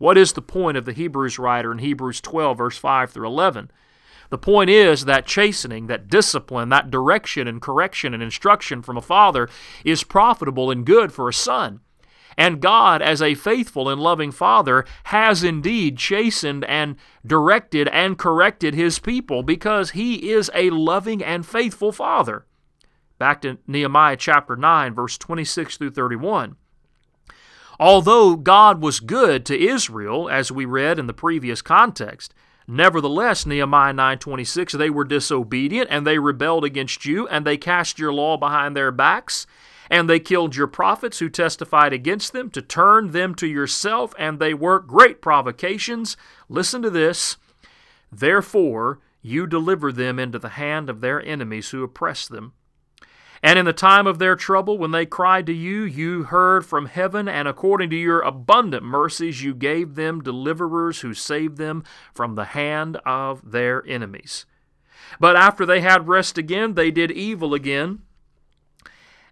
what 0.00 0.16
is 0.16 0.32
the 0.32 0.40
point 0.40 0.78
of 0.78 0.86
the 0.86 0.94
Hebrews 0.94 1.38
writer 1.38 1.70
in 1.70 1.78
Hebrews 1.78 2.22
12, 2.22 2.56
verse 2.56 2.78
5 2.78 3.10
through 3.10 3.26
11? 3.26 3.70
The 4.30 4.38
point 4.38 4.70
is 4.70 5.04
that 5.04 5.26
chastening, 5.26 5.88
that 5.88 6.08
discipline, 6.08 6.70
that 6.70 6.90
direction 6.90 7.46
and 7.46 7.60
correction 7.60 8.14
and 8.14 8.22
instruction 8.22 8.80
from 8.80 8.96
a 8.96 9.02
father 9.02 9.50
is 9.84 10.02
profitable 10.02 10.70
and 10.70 10.86
good 10.86 11.12
for 11.12 11.28
a 11.28 11.34
son. 11.34 11.80
And 12.36 12.60
God, 12.60 13.02
as 13.02 13.20
a 13.20 13.34
faithful 13.34 13.88
and 13.88 14.00
loving 14.00 14.30
Father, 14.30 14.84
has 15.04 15.42
indeed 15.44 15.96
chastened 15.96 16.64
and 16.64 16.96
directed 17.26 17.88
and 17.88 18.18
corrected 18.18 18.74
His 18.74 18.98
people 18.98 19.42
because 19.42 19.90
He 19.90 20.30
is 20.30 20.50
a 20.54 20.70
loving 20.70 21.22
and 21.22 21.44
faithful 21.44 21.92
Father. 21.92 22.46
Back 23.18 23.42
to 23.42 23.58
Nehemiah 23.66 24.16
chapter 24.16 24.56
9, 24.56 24.94
verse 24.94 25.18
26 25.18 25.76
through 25.76 25.90
31. 25.90 26.56
Although 27.78 28.36
God 28.36 28.82
was 28.82 29.00
good 29.00 29.46
to 29.46 29.58
Israel, 29.58 30.28
as 30.28 30.52
we 30.52 30.66
read 30.66 30.98
in 30.98 31.06
the 31.06 31.14
previous 31.14 31.62
context, 31.62 32.34
nevertheless, 32.68 33.46
Nehemiah 33.46 33.94
9:26, 33.94 34.72
they 34.72 34.90
were 34.90 35.04
disobedient 35.04 35.88
and 35.90 36.06
they 36.06 36.18
rebelled 36.18 36.64
against 36.64 37.06
you 37.06 37.26
and 37.28 37.46
they 37.46 37.56
cast 37.56 37.98
your 37.98 38.12
law 38.12 38.36
behind 38.36 38.76
their 38.76 38.92
backs 38.92 39.46
and 39.90 40.08
they 40.08 40.20
killed 40.20 40.54
your 40.54 40.68
prophets 40.68 41.18
who 41.18 41.28
testified 41.28 41.92
against 41.92 42.32
them 42.32 42.48
to 42.50 42.62
turn 42.62 43.10
them 43.10 43.34
to 43.34 43.46
yourself 43.46 44.14
and 44.18 44.38
they 44.38 44.54
work 44.54 44.86
great 44.86 45.20
provocations. 45.20 46.16
Listen 46.48 46.80
to 46.82 46.90
this. 46.90 47.36
Therefore, 48.12 49.00
you 49.20 49.46
deliver 49.46 49.92
them 49.92 50.18
into 50.18 50.38
the 50.38 50.50
hand 50.50 50.88
of 50.88 51.00
their 51.00 51.20
enemies 51.22 51.70
who 51.70 51.82
oppress 51.82 52.28
them. 52.28 52.52
And 53.42 53.58
in 53.58 53.64
the 53.64 53.72
time 53.72 54.06
of 54.06 54.18
their 54.18 54.36
trouble, 54.36 54.76
when 54.76 54.90
they 54.90 55.06
cried 55.06 55.46
to 55.46 55.52
you, 55.52 55.82
you 55.82 56.24
heard 56.24 56.66
from 56.66 56.86
heaven, 56.86 57.26
and 57.26 57.48
according 57.48 57.88
to 57.90 57.96
your 57.96 58.20
abundant 58.20 58.84
mercies, 58.84 59.42
you 59.42 59.54
gave 59.54 59.94
them 59.94 60.22
deliverers 60.22 61.00
who 61.00 61.14
saved 61.14 61.56
them 61.56 61.82
from 62.12 62.34
the 62.34 62.44
hand 62.46 62.98
of 63.06 63.50
their 63.50 63.82
enemies. 63.86 64.44
But 65.18 65.36
after 65.36 65.64
they 65.64 65.80
had 65.80 66.06
rest 66.06 66.36
again, 66.36 66.74
they 66.74 66.90
did 66.90 67.10
evil 67.10 67.54
again, 67.54 68.02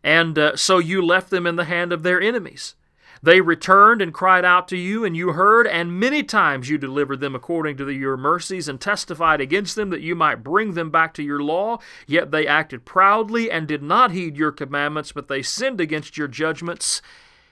and 0.02 0.38
uh, 0.38 0.56
so 0.56 0.78
you 0.78 1.02
left 1.02 1.30
them 1.30 1.46
in 1.46 1.56
the 1.56 1.64
hand 1.64 1.92
of 1.92 2.02
their 2.02 2.20
enemies. 2.20 2.74
They 3.22 3.40
returned 3.40 4.00
and 4.00 4.14
cried 4.14 4.44
out 4.44 4.68
to 4.68 4.76
you, 4.76 5.04
and 5.04 5.16
you 5.16 5.32
heard, 5.32 5.66
and 5.66 5.98
many 5.98 6.22
times 6.22 6.68
you 6.68 6.78
delivered 6.78 7.20
them 7.20 7.34
according 7.34 7.76
to 7.78 7.84
the, 7.84 7.94
your 7.94 8.16
mercies, 8.16 8.68
and 8.68 8.80
testified 8.80 9.40
against 9.40 9.74
them 9.74 9.90
that 9.90 10.00
you 10.00 10.14
might 10.14 10.44
bring 10.44 10.74
them 10.74 10.90
back 10.90 11.14
to 11.14 11.22
your 11.22 11.42
law. 11.42 11.78
Yet 12.06 12.30
they 12.30 12.46
acted 12.46 12.84
proudly 12.84 13.50
and 13.50 13.66
did 13.66 13.82
not 13.82 14.12
heed 14.12 14.36
your 14.36 14.52
commandments, 14.52 15.12
but 15.12 15.28
they 15.28 15.42
sinned 15.42 15.80
against 15.80 16.16
your 16.16 16.28
judgments. 16.28 17.02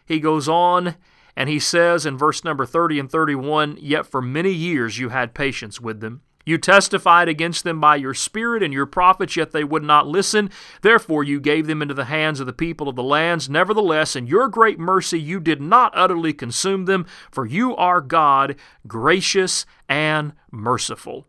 He 0.04 0.20
goes 0.20 0.48
on, 0.48 0.94
and 1.34 1.48
he 1.48 1.58
says 1.58 2.06
in 2.06 2.16
verse 2.16 2.44
number 2.44 2.64
30 2.64 3.00
and 3.00 3.10
31 3.10 3.78
Yet 3.80 4.06
for 4.06 4.22
many 4.22 4.52
years 4.52 4.98
you 4.98 5.08
had 5.08 5.34
patience 5.34 5.80
with 5.80 6.00
them. 6.00 6.22
You 6.46 6.58
testified 6.58 7.28
against 7.28 7.64
them 7.64 7.80
by 7.80 7.96
your 7.96 8.14
Spirit 8.14 8.62
and 8.62 8.72
your 8.72 8.86
prophets, 8.86 9.36
yet 9.36 9.50
they 9.50 9.64
would 9.64 9.82
not 9.82 10.06
listen. 10.06 10.48
Therefore 10.80 11.24
you 11.24 11.40
gave 11.40 11.66
them 11.66 11.82
into 11.82 11.92
the 11.92 12.04
hands 12.04 12.38
of 12.38 12.46
the 12.46 12.52
people 12.52 12.88
of 12.88 12.94
the 12.94 13.02
lands. 13.02 13.50
Nevertheless, 13.50 14.14
in 14.14 14.28
your 14.28 14.48
great 14.48 14.78
mercy 14.78 15.20
you 15.20 15.40
did 15.40 15.60
not 15.60 15.92
utterly 15.96 16.32
consume 16.32 16.84
them, 16.84 17.04
for 17.32 17.46
you 17.46 17.74
are 17.74 18.00
God, 18.00 18.54
gracious 18.86 19.66
and 19.88 20.34
merciful. 20.52 21.26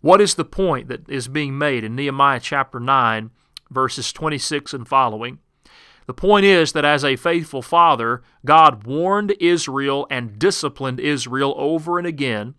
What 0.00 0.20
is 0.20 0.36
the 0.36 0.44
point 0.44 0.86
that 0.86 1.08
is 1.10 1.26
being 1.26 1.58
made 1.58 1.82
in 1.82 1.96
Nehemiah 1.96 2.40
chapter 2.40 2.78
9, 2.78 3.30
verses 3.70 4.12
26 4.12 4.72
and 4.72 4.86
following? 4.86 5.40
The 6.06 6.14
point 6.14 6.44
is 6.44 6.72
that 6.72 6.84
as 6.84 7.04
a 7.04 7.16
faithful 7.16 7.62
father, 7.62 8.22
God 8.44 8.84
warned 8.84 9.34
Israel 9.40 10.06
and 10.10 10.38
disciplined 10.38 11.00
Israel 11.00 11.54
over 11.56 11.98
and 11.98 12.06
again 12.06 12.54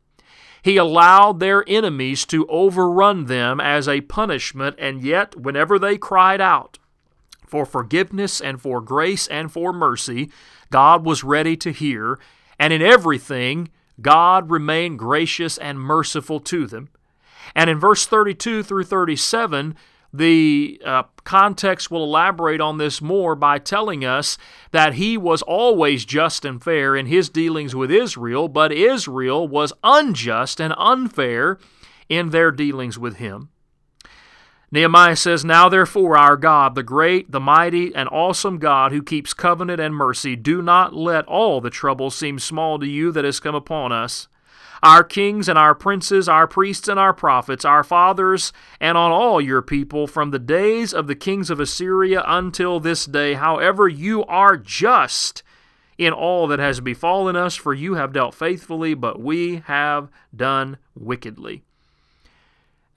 he 0.63 0.77
allowed 0.77 1.39
their 1.41 1.67
enemies 1.67 2.25
to 2.25 2.47
overrun 2.47 3.25
them 3.25 3.59
as 3.59 3.87
a 3.87 3.99
punishment, 4.01 4.77
and 4.79 5.03
yet, 5.03 5.35
whenever 5.35 5.77
they 5.77 5.97
cried 5.97 6.39
out 6.39 6.79
for 7.45 7.65
forgiveness 7.65 8.39
and 8.39 8.61
for 8.61 8.79
grace 8.79 9.27
and 9.27 9.51
for 9.51 9.73
mercy, 9.73 10.31
God 10.71 11.05
was 11.05 11.21
ready 11.21 11.57
to 11.57 11.71
hear, 11.71 12.17
and 12.57 12.71
in 12.71 12.81
everything, 12.81 13.69
God 14.01 14.49
remained 14.49 14.99
gracious 14.99 15.57
and 15.57 15.77
merciful 15.79 16.39
to 16.39 16.65
them. 16.65 16.89
And 17.53 17.69
in 17.69 17.77
verse 17.77 18.05
32 18.05 18.63
through 18.63 18.85
37, 18.85 19.75
the 20.13 20.79
uh, 20.85 21.03
context 21.23 21.89
will 21.89 22.03
elaborate 22.03 22.61
on 22.61 22.77
this 22.77 23.01
more 23.01 23.35
by 23.35 23.57
telling 23.57 24.05
us 24.05 24.37
that 24.71 24.93
he 24.93 25.17
was 25.17 25.41
always 25.41 26.05
just 26.05 26.45
and 26.45 26.63
fair 26.63 26.95
in 26.95 27.07
his 27.07 27.29
dealings 27.29 27.75
with 27.75 27.89
Israel, 27.89 28.47
but 28.47 28.71
Israel 28.71 29.47
was 29.47 29.73
unjust 29.83 30.61
and 30.61 30.73
unfair 30.77 31.57
in 32.09 32.29
their 32.29 32.51
dealings 32.51 32.99
with 32.99 33.17
him. 33.17 33.49
Nehemiah 34.71 35.15
says, 35.15 35.43
Now 35.43 35.69
therefore, 35.69 36.17
our 36.17 36.37
God, 36.37 36.75
the 36.75 36.83
great, 36.83 37.31
the 37.31 37.39
mighty, 37.39 37.93
and 37.93 38.09
awesome 38.09 38.57
God 38.57 38.91
who 38.91 39.03
keeps 39.03 39.33
covenant 39.33 39.79
and 39.79 39.95
mercy, 39.95 40.35
do 40.35 40.61
not 40.61 40.95
let 40.95 41.25
all 41.25 41.61
the 41.61 41.69
trouble 41.69 42.09
seem 42.09 42.39
small 42.39 42.79
to 42.79 42.87
you 42.87 43.11
that 43.11 43.25
has 43.25 43.39
come 43.39 43.55
upon 43.55 43.91
us 43.91 44.27
our 44.83 45.03
kings 45.03 45.47
and 45.47 45.57
our 45.57 45.73
princes, 45.73 46.27
our 46.27 46.45
priests 46.45 46.89
and 46.89 46.99
our 46.99 47.13
prophets, 47.13 47.63
our 47.63 47.85
fathers, 47.85 48.51
and 48.81 48.97
on 48.97 49.11
all 49.11 49.39
your 49.39 49.61
people 49.61 50.07
from 50.07 50.31
the 50.31 50.39
days 50.39 50.93
of 50.93 51.07
the 51.07 51.15
kings 51.15 51.49
of 51.49 51.61
Assyria 51.61 52.21
until 52.27 52.81
this 52.81 53.05
day. 53.05 53.35
However, 53.35 53.87
you 53.87 54.25
are 54.25 54.57
just 54.57 55.41
in 55.97 56.11
all 56.11 56.47
that 56.47 56.59
has 56.59 56.81
befallen 56.81 57.37
us, 57.37 57.55
for 57.55 57.73
you 57.73 57.93
have 57.93 58.11
dealt 58.11 58.35
faithfully, 58.35 58.93
but 58.93 59.21
we 59.21 59.63
have 59.67 60.09
done 60.35 60.77
wickedly. 60.95 61.63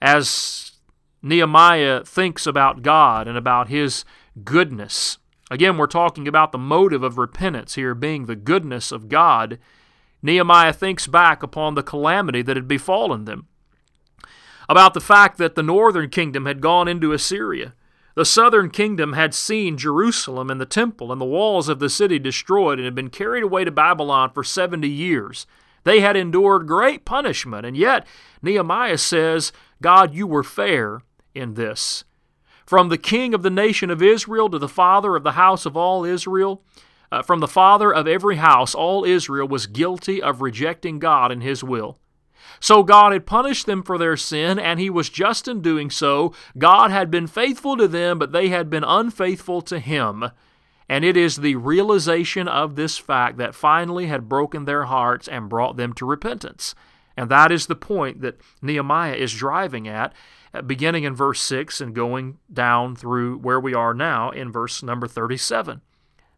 As 0.01 0.73
Nehemiah 1.21 2.03
thinks 2.03 2.45
about 2.45 2.81
God 2.81 3.29
and 3.29 3.37
about 3.37 3.69
his 3.69 4.03
goodness, 4.43 5.19
again, 5.49 5.77
we're 5.77 5.87
talking 5.87 6.27
about 6.27 6.51
the 6.51 6.57
motive 6.57 7.01
of 7.01 7.17
repentance 7.17 7.75
here 7.75 7.95
being 7.95 8.25
the 8.25 8.35
goodness 8.35 8.91
of 8.91 9.07
God 9.07 9.57
Nehemiah 10.21 10.73
thinks 10.73 11.07
back 11.07 11.43
upon 11.43 11.75
the 11.75 11.83
calamity 11.83 12.41
that 12.41 12.57
had 12.57 12.67
befallen 12.67 13.25
them. 13.25 13.47
about 14.69 14.93
the 14.93 15.01
fact 15.01 15.37
that 15.37 15.55
the 15.55 15.63
northern 15.63 16.09
kingdom 16.09 16.45
had 16.45 16.61
gone 16.61 16.87
into 16.87 17.13
Assyria. 17.13 17.73
The 18.15 18.25
southern 18.25 18.69
kingdom 18.69 19.13
had 19.13 19.33
seen 19.33 19.77
Jerusalem 19.77 20.49
and 20.49 20.59
the 20.59 20.65
temple 20.65 21.11
and 21.11 21.21
the 21.21 21.25
walls 21.25 21.69
of 21.69 21.79
the 21.79 21.89
city 21.89 22.19
destroyed 22.19 22.79
and 22.79 22.85
had 22.85 22.95
been 22.95 23.09
carried 23.09 23.43
away 23.43 23.63
to 23.63 23.71
Babylon 23.71 24.31
for 24.31 24.43
70 24.43 24.89
years. 24.89 25.45
They 25.83 25.99
had 26.01 26.17
endured 26.17 26.67
great 26.67 27.05
punishment, 27.05 27.65
and 27.65 27.77
yet 27.77 28.05
Nehemiah 28.41 28.97
says, 28.97 29.53
God, 29.81 30.13
you 30.13 30.27
were 30.27 30.43
fair 30.43 31.01
in 31.33 31.53
this. 31.53 32.03
From 32.65 32.89
the 32.89 32.97
king 32.97 33.33
of 33.33 33.43
the 33.43 33.49
nation 33.49 33.89
of 33.89 34.01
Israel 34.01 34.49
to 34.49 34.59
the 34.59 34.67
father 34.67 35.15
of 35.15 35.23
the 35.23 35.33
house 35.33 35.65
of 35.65 35.77
all 35.77 36.03
Israel, 36.03 36.63
uh, 37.11 37.21
from 37.21 37.39
the 37.39 37.47
father 37.47 37.93
of 37.93 38.07
every 38.07 38.37
house, 38.37 38.75
all 38.75 39.03
Israel 39.03 39.47
was 39.47 39.67
guilty 39.67 40.21
of 40.21 40.41
rejecting 40.41 40.99
God 40.99 41.31
and 41.31 41.43
his 41.43 41.63
will. 41.63 41.99
So 42.59 42.83
God 42.83 43.13
had 43.13 43.25
punished 43.25 43.65
them 43.65 43.83
for 43.83 43.97
their 43.97 44.17
sin, 44.17 44.57
and 44.57 44.79
He 44.79 44.89
was 44.89 45.09
just 45.09 45.47
in 45.47 45.61
doing 45.61 45.89
so. 45.89 46.33
God 46.57 46.91
had 46.91 47.11
been 47.11 47.27
faithful 47.27 47.77
to 47.77 47.87
them, 47.87 48.17
but 48.19 48.31
they 48.31 48.49
had 48.49 48.69
been 48.69 48.83
unfaithful 48.83 49.61
to 49.63 49.79
Him. 49.79 50.25
And 50.89 51.03
it 51.03 51.17
is 51.17 51.37
the 51.37 51.55
realization 51.55 52.47
of 52.47 52.75
this 52.75 52.97
fact 52.97 53.37
that 53.37 53.55
finally 53.55 54.07
had 54.07 54.29
broken 54.29 54.65
their 54.65 54.85
hearts 54.85 55.27
and 55.27 55.49
brought 55.49 55.75
them 55.75 55.93
to 55.93 56.05
repentance. 56.05 56.75
And 57.17 57.29
that 57.29 57.51
is 57.51 57.65
the 57.67 57.75
point 57.75 58.21
that 58.21 58.39
Nehemiah 58.61 59.15
is 59.15 59.33
driving 59.33 59.87
at, 59.87 60.13
uh, 60.53 60.61
beginning 60.61 61.03
in 61.03 61.15
verse 61.15 61.41
6 61.41 61.81
and 61.81 61.93
going 61.93 62.37
down 62.51 62.95
through 62.95 63.39
where 63.39 63.59
we 63.59 63.73
are 63.73 63.93
now 63.93 64.29
in 64.29 64.51
verse 64.51 64.81
number 64.81 65.07
37. 65.07 65.81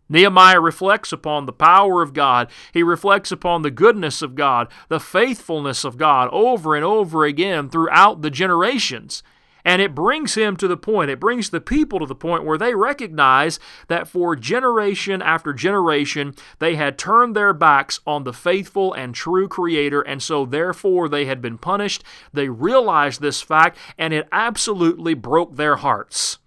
Nehemiah 0.09 0.59
reflects 0.59 1.11
upon 1.11 1.45
the 1.45 1.53
power 1.53 2.01
of 2.01 2.13
God. 2.13 2.49
He 2.73 2.83
reflects 2.83 3.31
upon 3.31 3.61
the 3.61 3.71
goodness 3.71 4.21
of 4.21 4.35
God, 4.35 4.67
the 4.87 4.99
faithfulness 4.99 5.83
of 5.83 5.97
God 5.97 6.29
over 6.31 6.75
and 6.75 6.83
over 6.83 7.25
again 7.25 7.69
throughout 7.69 8.21
the 8.21 8.31
generations. 8.31 9.21
And 9.65 9.81
it 9.81 9.93
brings 9.93 10.35
him 10.35 10.55
to 10.57 10.67
the 10.67 10.77
point, 10.77 11.11
it 11.11 11.19
brings 11.19 11.49
the 11.49 11.61
people 11.61 11.99
to 11.99 12.05
the 12.05 12.15
point 12.15 12.43
where 12.43 12.57
they 12.57 12.73
recognize 12.73 13.59
that 13.87 14.07
for 14.07 14.35
generation 14.35 15.21
after 15.21 15.53
generation, 15.53 16.33
they 16.59 16.75
had 16.75 16.97
turned 16.97 17.35
their 17.35 17.53
backs 17.53 17.99
on 18.07 18.23
the 18.23 18.33
faithful 18.33 18.93
and 18.93 19.13
true 19.13 19.47
Creator, 19.47 20.01
and 20.01 20.23
so 20.23 20.45
therefore 20.45 21.07
they 21.07 21.25
had 21.25 21.41
been 21.41 21.57
punished. 21.57 22.03
They 22.33 22.49
realized 22.49 23.21
this 23.21 23.41
fact, 23.41 23.77
and 23.97 24.13
it 24.13 24.27
absolutely 24.31 25.13
broke 25.13 25.55
their 25.55 25.75
hearts. 25.75 26.38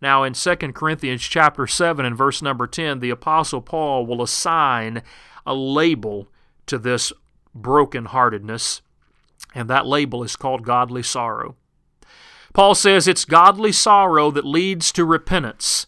Now 0.00 0.22
in 0.22 0.32
2 0.32 0.56
Corinthians 0.72 1.22
chapter 1.22 1.66
7 1.66 2.04
and 2.04 2.16
verse 2.16 2.40
number 2.40 2.66
10, 2.66 3.00
the 3.00 3.10
apostle 3.10 3.60
Paul 3.60 4.06
will 4.06 4.22
assign 4.22 5.02
a 5.46 5.54
label 5.54 6.28
to 6.66 6.78
this 6.78 7.12
brokenheartedness, 7.58 8.80
and 9.54 9.68
that 9.68 9.86
label 9.86 10.22
is 10.22 10.36
called 10.36 10.64
godly 10.64 11.02
sorrow. 11.02 11.56
Paul 12.52 12.74
says 12.74 13.06
it's 13.06 13.24
godly 13.24 13.72
sorrow 13.72 14.30
that 14.30 14.44
leads 14.44 14.90
to 14.92 15.04
repentance. 15.04 15.86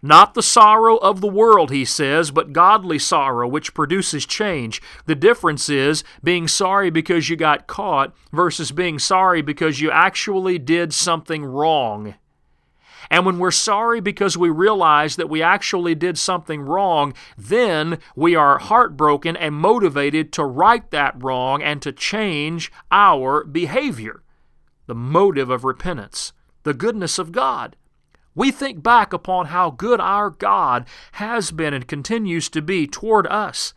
Not 0.00 0.34
the 0.34 0.42
sorrow 0.42 0.96
of 0.98 1.20
the 1.20 1.26
world, 1.26 1.72
he 1.72 1.84
says, 1.84 2.30
but 2.30 2.52
godly 2.52 3.00
sorrow, 3.00 3.48
which 3.48 3.74
produces 3.74 4.24
change. 4.24 4.80
The 5.06 5.16
difference 5.16 5.68
is 5.68 6.04
being 6.22 6.46
sorry 6.46 6.88
because 6.88 7.28
you 7.28 7.34
got 7.34 7.66
caught 7.66 8.14
versus 8.32 8.70
being 8.70 9.00
sorry 9.00 9.42
because 9.42 9.80
you 9.80 9.90
actually 9.90 10.58
did 10.58 10.94
something 10.94 11.44
wrong. 11.44 12.14
And 13.10 13.24
when 13.24 13.38
we're 13.38 13.50
sorry 13.50 14.00
because 14.00 14.36
we 14.36 14.50
realize 14.50 15.16
that 15.16 15.30
we 15.30 15.42
actually 15.42 15.94
did 15.94 16.18
something 16.18 16.62
wrong, 16.62 17.14
then 17.36 17.98
we 18.14 18.34
are 18.34 18.58
heartbroken 18.58 19.36
and 19.36 19.54
motivated 19.54 20.32
to 20.34 20.44
right 20.44 20.88
that 20.90 21.22
wrong 21.22 21.62
and 21.62 21.80
to 21.82 21.92
change 21.92 22.70
our 22.90 23.44
behavior. 23.44 24.22
The 24.86 24.94
motive 24.94 25.50
of 25.50 25.64
repentance, 25.64 26.32
the 26.62 26.74
goodness 26.74 27.18
of 27.18 27.32
God. 27.32 27.76
We 28.34 28.50
think 28.50 28.82
back 28.82 29.12
upon 29.12 29.46
how 29.46 29.70
good 29.70 30.00
our 30.00 30.30
God 30.30 30.86
has 31.12 31.50
been 31.50 31.74
and 31.74 31.88
continues 31.88 32.48
to 32.50 32.62
be 32.62 32.86
toward 32.86 33.26
us. 33.26 33.74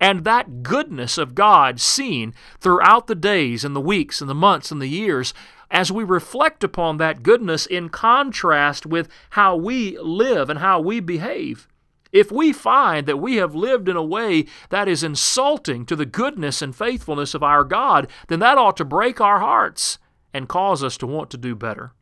And 0.00 0.24
that 0.24 0.62
goodness 0.62 1.18
of 1.18 1.34
God 1.34 1.80
seen 1.80 2.34
throughout 2.60 3.06
the 3.06 3.14
days 3.14 3.64
and 3.64 3.74
the 3.74 3.80
weeks 3.80 4.20
and 4.20 4.28
the 4.28 4.34
months 4.34 4.70
and 4.70 4.80
the 4.80 4.88
years 4.88 5.32
as 5.74 5.90
we 5.90 6.04
reflect 6.04 6.62
upon 6.62 6.98
that 6.98 7.24
goodness 7.24 7.66
in 7.66 7.88
contrast 7.88 8.86
with 8.86 9.08
how 9.30 9.56
we 9.56 9.98
live 9.98 10.48
and 10.48 10.60
how 10.60 10.78
we 10.78 11.00
behave. 11.00 11.66
If 12.12 12.30
we 12.30 12.52
find 12.52 13.08
that 13.08 13.16
we 13.16 13.36
have 13.36 13.56
lived 13.56 13.88
in 13.88 13.96
a 13.96 14.02
way 14.02 14.46
that 14.68 14.86
is 14.86 15.02
insulting 15.02 15.84
to 15.86 15.96
the 15.96 16.06
goodness 16.06 16.62
and 16.62 16.76
faithfulness 16.76 17.34
of 17.34 17.42
our 17.42 17.64
God, 17.64 18.08
then 18.28 18.38
that 18.38 18.56
ought 18.56 18.76
to 18.76 18.84
break 18.84 19.20
our 19.20 19.40
hearts 19.40 19.98
and 20.32 20.48
cause 20.48 20.84
us 20.84 20.96
to 20.98 21.08
want 21.08 21.28
to 21.30 21.36
do 21.36 21.56
better. 21.56 21.92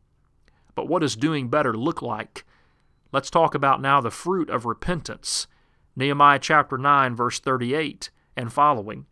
But 0.75 0.87
what 0.87 1.01
does 1.01 1.17
doing 1.17 1.49
better 1.49 1.73
look 1.73 2.03
like? 2.03 2.45
Let's 3.11 3.31
talk 3.31 3.55
about 3.55 3.81
now 3.81 4.03
the 4.03 4.11
fruit 4.11 4.51
of 4.51 4.67
repentance. 4.67 5.47
Nehemiah 5.97 6.39
chapter 6.39 6.77
9, 6.77 7.17
verse 7.17 7.41
38 7.41 8.11
and 8.37 8.53
following. 8.53 9.07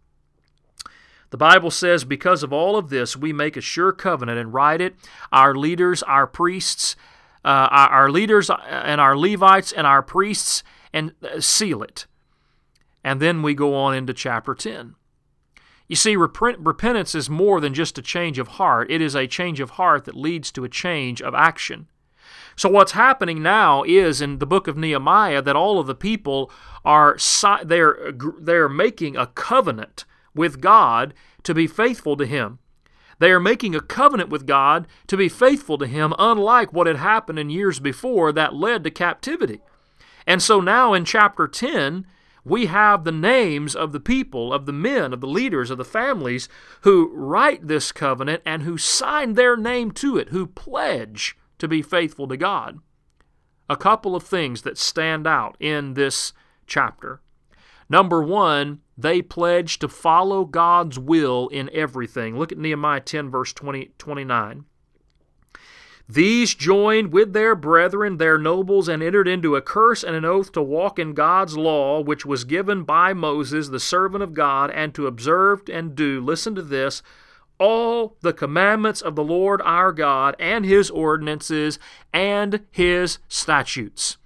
The 1.31 1.37
Bible 1.37 1.71
says, 1.71 2.05
because 2.05 2.43
of 2.43 2.53
all 2.53 2.77
of 2.77 2.91
this, 2.91 3.17
we 3.17 3.33
make 3.33 3.57
a 3.57 3.61
sure 3.61 3.93
covenant 3.93 4.39
and 4.39 4.53
write 4.53 4.81
it. 4.81 4.97
Our 5.33 5.55
leaders, 5.55 6.03
our 6.03 6.27
priests, 6.27 6.97
uh, 7.45 7.69
our, 7.71 8.11
leaders 8.11 8.51
and 8.51 9.01
our 9.01 9.17
Levites 9.17 9.73
and 9.73 9.87
our 9.87 10.03
priests, 10.03 10.63
and 10.93 11.13
uh, 11.23 11.41
seal 11.41 11.83
it. 11.83 12.07
And 13.05 13.21
then 13.21 13.43
we 13.43 13.55
go 13.55 13.75
on 13.75 13.95
into 13.95 14.13
chapter 14.13 14.55
10. 14.55 14.97
You 15.89 15.97
see, 15.97 16.15
repentance 16.17 17.15
is 17.15 17.31
more 17.31 17.61
than 17.61 17.75
just 17.75 17.99
a 17.99 18.03
change 18.03 18.39
of 18.39 18.49
heart, 18.49 18.91
it 18.91 19.01
is 19.01 19.17
a 19.17 19.27
change 19.27 19.59
of 19.59 19.71
heart 19.71 20.05
that 20.05 20.17
leads 20.17 20.53
to 20.53 20.65
a 20.65 20.69
change 20.69 21.23
of 21.23 21.35
action. 21.35 21.89
So, 22.55 22.69
what's 22.69 22.93
happening 22.93 23.43
now 23.43 23.83
is 23.83 24.21
in 24.21 24.39
the 24.39 24.47
book 24.47 24.69
of 24.69 24.77
Nehemiah 24.77 25.43
that 25.43 25.57
all 25.57 25.81
of 25.81 25.87
the 25.87 25.95
people 25.95 26.51
are 26.85 27.17
they're, 27.65 28.13
they're 28.39 28.69
making 28.69 29.17
a 29.17 29.27
covenant 29.27 30.05
with 30.35 30.61
God 30.61 31.15
to 31.43 31.55
be 31.55 31.67
faithful 31.67 32.17
to 32.17 32.27
Him. 32.27 32.59
They 33.19 33.31
are 33.31 33.41
making 33.41 33.75
a 33.75 33.81
covenant 33.81 34.31
with 34.31 34.47
God 34.47 34.87
to 35.07 35.17
be 35.17 35.29
faithful 35.29 35.77
to 35.79 35.87
Him, 35.87 36.15
unlike 36.19 36.73
what 36.73 36.87
had 36.87 36.97
happened 36.97 37.39
in 37.39 37.51
years 37.51 37.79
before 37.79 38.33
that 38.33 38.55
led 38.55 38.83
to 38.85 38.91
captivity. 38.91 39.61
And 40.27 40.43
so 40.43 40.61
now 40.61 40.95
in 40.95 41.05
chapter 41.05 41.47
10, 41.47 42.07
we 42.45 42.67
have 42.67 43.05
the 43.05 43.13
names 43.13 43.77
of 43.77 43.93
the 43.93 44.01
people, 44.01 44.53
of 44.53 44.65
the 44.65 44.73
men, 44.73 45.13
of 45.13 45.21
the 45.21 45.27
leaders, 45.27 45.71
of 45.71 45.79
the 45.79 45.85
families 45.85 46.49
who 46.83 47.13
write 47.15 47.69
this 47.69 47.93
covenant 47.93 48.43
and 48.47 48.63
who 48.63 48.79
sign 48.79 49.35
their 49.35 49.57
name 49.57 49.91
to 49.93 50.17
it, 50.17 50.31
who 50.31 50.47
pledge 50.47 51.37
to 51.59 51.69
be 51.69 51.83
faithful 51.83 52.27
to 52.29 52.37
God. 52.37 52.79
A 53.69 53.77
couple 53.77 54.17
of 54.17 54.23
things 54.23 54.63
that 54.63 54.79
stand 54.79 55.27
out 55.27 55.57
in 55.61 55.95
this 55.95 56.33
chapter. 56.67 57.21
Number 57.89 58.23
one, 58.23 58.81
they 59.03 59.23
pledge 59.23 59.79
to 59.79 59.89
follow 59.89 60.45
God's 60.45 60.99
will 60.99 61.49
in 61.49 61.71
everything. 61.73 62.39
Look 62.39 62.53
at 62.53 62.59
Nehemiah 62.59 63.01
10, 63.01 63.31
verse 63.31 63.53
20, 63.53 63.93
29. 63.99 64.65
These 66.09 66.57
joined 66.57 67.13
with 67.13 67.35
their 67.35 67.55
brethren, 67.55 68.17
their 68.17 68.37
nobles, 68.37 68.89
and 68.89 69.01
entered 69.01 69.29
into 69.29 69.55
a 69.55 69.63
curse 69.63 70.03
and 70.03 70.17
an 70.17 70.25
oath 70.25 70.51
to 70.53 70.63
walk 70.63 70.99
in 70.99 71.15
God's 71.15 71.57
law, 71.57 72.01
which 72.01 72.27
was 72.27 72.43
given 72.43 72.83
by 72.83 73.13
Moses, 73.13 73.69
the 73.69 73.79
servant 73.79 74.25
of 74.25 74.35
God, 74.35 74.73
and 74.73 74.93
to 74.97 75.07
observe 75.07 75.63
and 75.73 75.95
do, 75.95 76.21
listen 76.21 76.57
to 76.57 76.63
this, 76.63 77.01
all 77.61 78.17
the 78.23 78.33
commandments 78.33 79.01
of 79.01 79.15
the 79.15 79.23
Lord 79.23 79.63
our 79.65 79.93
God, 79.93 80.35
and 80.41 80.65
his 80.65 80.91
ordinances, 80.91 81.79
and 82.13 82.67
his 82.73 83.19
statutes. 83.29 84.17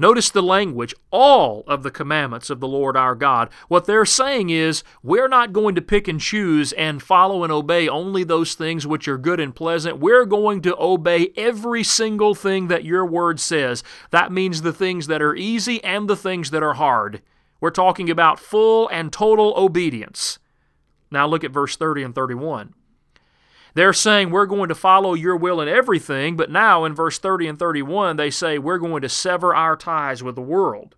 Notice 0.00 0.30
the 0.30 0.42
language, 0.42 0.94
all 1.10 1.62
of 1.66 1.82
the 1.82 1.90
commandments 1.90 2.48
of 2.48 2.58
the 2.58 2.66
Lord 2.66 2.96
our 2.96 3.14
God. 3.14 3.50
What 3.68 3.84
they're 3.84 4.06
saying 4.06 4.48
is, 4.48 4.82
we're 5.02 5.28
not 5.28 5.52
going 5.52 5.74
to 5.74 5.82
pick 5.82 6.08
and 6.08 6.18
choose 6.18 6.72
and 6.72 7.02
follow 7.02 7.44
and 7.44 7.52
obey 7.52 7.86
only 7.86 8.24
those 8.24 8.54
things 8.54 8.86
which 8.86 9.06
are 9.08 9.18
good 9.18 9.38
and 9.38 9.54
pleasant. 9.54 9.98
We're 9.98 10.24
going 10.24 10.62
to 10.62 10.74
obey 10.80 11.32
every 11.36 11.84
single 11.84 12.34
thing 12.34 12.68
that 12.68 12.82
your 12.82 13.04
word 13.04 13.38
says. 13.40 13.82
That 14.10 14.32
means 14.32 14.62
the 14.62 14.72
things 14.72 15.06
that 15.08 15.20
are 15.20 15.36
easy 15.36 15.84
and 15.84 16.08
the 16.08 16.16
things 16.16 16.48
that 16.48 16.62
are 16.62 16.74
hard. 16.74 17.20
We're 17.60 17.68
talking 17.68 18.08
about 18.08 18.40
full 18.40 18.88
and 18.88 19.12
total 19.12 19.52
obedience. 19.54 20.38
Now 21.10 21.26
look 21.26 21.44
at 21.44 21.50
verse 21.50 21.76
30 21.76 22.04
and 22.04 22.14
31. 22.14 22.72
They're 23.74 23.92
saying 23.92 24.30
we're 24.30 24.46
going 24.46 24.68
to 24.68 24.74
follow 24.74 25.14
your 25.14 25.36
will 25.36 25.60
in 25.60 25.68
everything, 25.68 26.36
but 26.36 26.50
now 26.50 26.84
in 26.84 26.94
verse 26.94 27.18
30 27.18 27.48
and 27.48 27.58
31, 27.58 28.16
they 28.16 28.30
say 28.30 28.58
we're 28.58 28.78
going 28.78 29.02
to 29.02 29.08
sever 29.08 29.54
our 29.54 29.76
ties 29.76 30.22
with 30.22 30.34
the 30.34 30.42
world. 30.42 30.96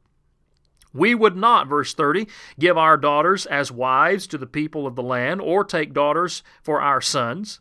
We 0.94 1.14
would 1.14 1.36
not, 1.36 1.68
verse 1.68 1.94
30, 1.94 2.28
give 2.58 2.76
our 2.76 2.96
daughters 2.96 3.46
as 3.46 3.72
wives 3.72 4.26
to 4.28 4.38
the 4.38 4.46
people 4.46 4.86
of 4.86 4.94
the 4.94 5.02
land, 5.02 5.40
or 5.40 5.64
take 5.64 5.94
daughters 5.94 6.42
for 6.62 6.80
our 6.80 7.00
sons. 7.00 7.60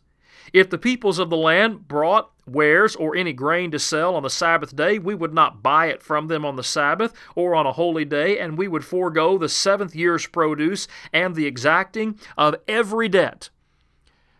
If 0.52 0.68
the 0.68 0.78
peoples 0.78 1.18
of 1.18 1.30
the 1.30 1.36
land 1.36 1.88
brought 1.88 2.30
wares 2.46 2.96
or 2.96 3.16
any 3.16 3.32
grain 3.32 3.70
to 3.70 3.78
sell 3.78 4.16
on 4.16 4.22
the 4.22 4.28
Sabbath 4.28 4.74
day, 4.74 4.98
we 4.98 5.14
would 5.14 5.32
not 5.32 5.62
buy 5.62 5.86
it 5.86 6.02
from 6.02 6.26
them 6.26 6.44
on 6.44 6.56
the 6.56 6.62
Sabbath 6.62 7.14
or 7.34 7.54
on 7.54 7.64
a 7.64 7.72
holy 7.72 8.04
day, 8.04 8.38
and 8.38 8.58
we 8.58 8.68
would 8.68 8.84
forego 8.84 9.38
the 9.38 9.48
seventh 9.48 9.94
year's 9.94 10.26
produce 10.26 10.88
and 11.12 11.34
the 11.34 11.46
exacting 11.46 12.18
of 12.36 12.56
every 12.68 13.08
debt. 13.08 13.48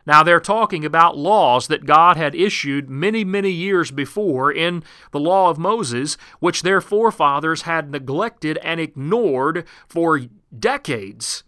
Now, 0.05 0.23
they're 0.23 0.41
talking 0.41 0.85
about 0.85 1.17
laws 1.17 1.69
that 1.69 1.87
God 1.87 2.17
had 2.17 2.35
issued 2.35 2.91
many, 2.91 3.25
many 3.25 3.51
years 3.51 3.91
before 3.91 4.51
in 4.51 4.83
the 5.13 5.21
law 5.21 5.49
of 5.49 5.59
Moses, 5.59 6.17
which 6.41 6.63
their 6.63 6.81
forefathers 6.81 7.63
had 7.63 7.91
neglected 7.91 8.59
and 8.59 8.81
ignored 8.81 9.65
for 9.87 10.21
decades. 10.57 11.45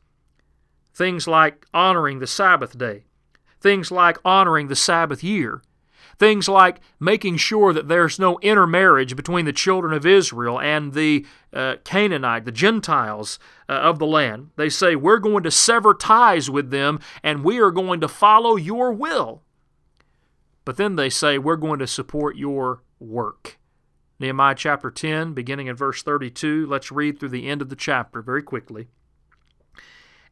Things 0.95 1.27
like 1.27 1.67
honoring 1.75 2.21
the 2.21 2.27
Sabbath 2.29 2.79
day, 2.79 3.05
things 3.61 3.91
like 3.91 4.19
honoring 4.25 4.69
the 4.69 4.77
Sabbath 4.77 5.25
year, 5.25 5.61
Things 6.19 6.49
like 6.49 6.81
making 7.01 7.37
sure 7.37 7.73
that 7.73 7.89
there's 7.89 8.19
no 8.19 8.39
intermarriage 8.41 9.17
between 9.17 9.45
the 9.45 9.53
children 9.53 9.93
of 9.93 10.07
Israel 10.07 10.61
and 10.61 10.93
the 10.93 11.27
uh, 11.53 11.77
Canaanite, 11.85 12.45
the 12.45 12.53
Gentiles 12.53 13.39
uh, 13.69 13.73
of 13.73 13.99
the 13.99 14.07
land. 14.07 14.51
They 14.57 14.69
say, 14.69 14.97
We're 14.97 15.19
going 15.19 15.43
to 15.45 15.51
sever 15.51 15.95
ties 15.95 16.49
with 16.51 16.71
them 16.71 17.01
and 17.23 17.45
we 17.45 17.59
are 17.59 17.71
going 17.71 18.01
to 18.01 18.09
follow 18.09 18.57
your 18.57 18.93
will. 18.93 19.43
But 20.65 20.77
then 20.77 20.97
they 20.97 21.11
say, 21.11 21.39
We're 21.39 21.57
going 21.57 21.79
to 21.81 21.87
support 21.87 22.37
your 22.37 22.83
work. 22.99 23.59
Nehemiah 24.21 24.55
chapter 24.55 24.91
10, 24.91 25.35
beginning 25.35 25.67
in 25.67 25.77
verse 25.77 26.03
32. 26.03 26.67
Let's 26.67 26.93
read 26.93 27.19
through 27.19 27.31
the 27.31 27.49
end 27.49 27.61
of 27.61 27.69
the 27.69 27.77
chapter 27.77 28.23
very 28.23 28.43
quickly. 28.43 28.89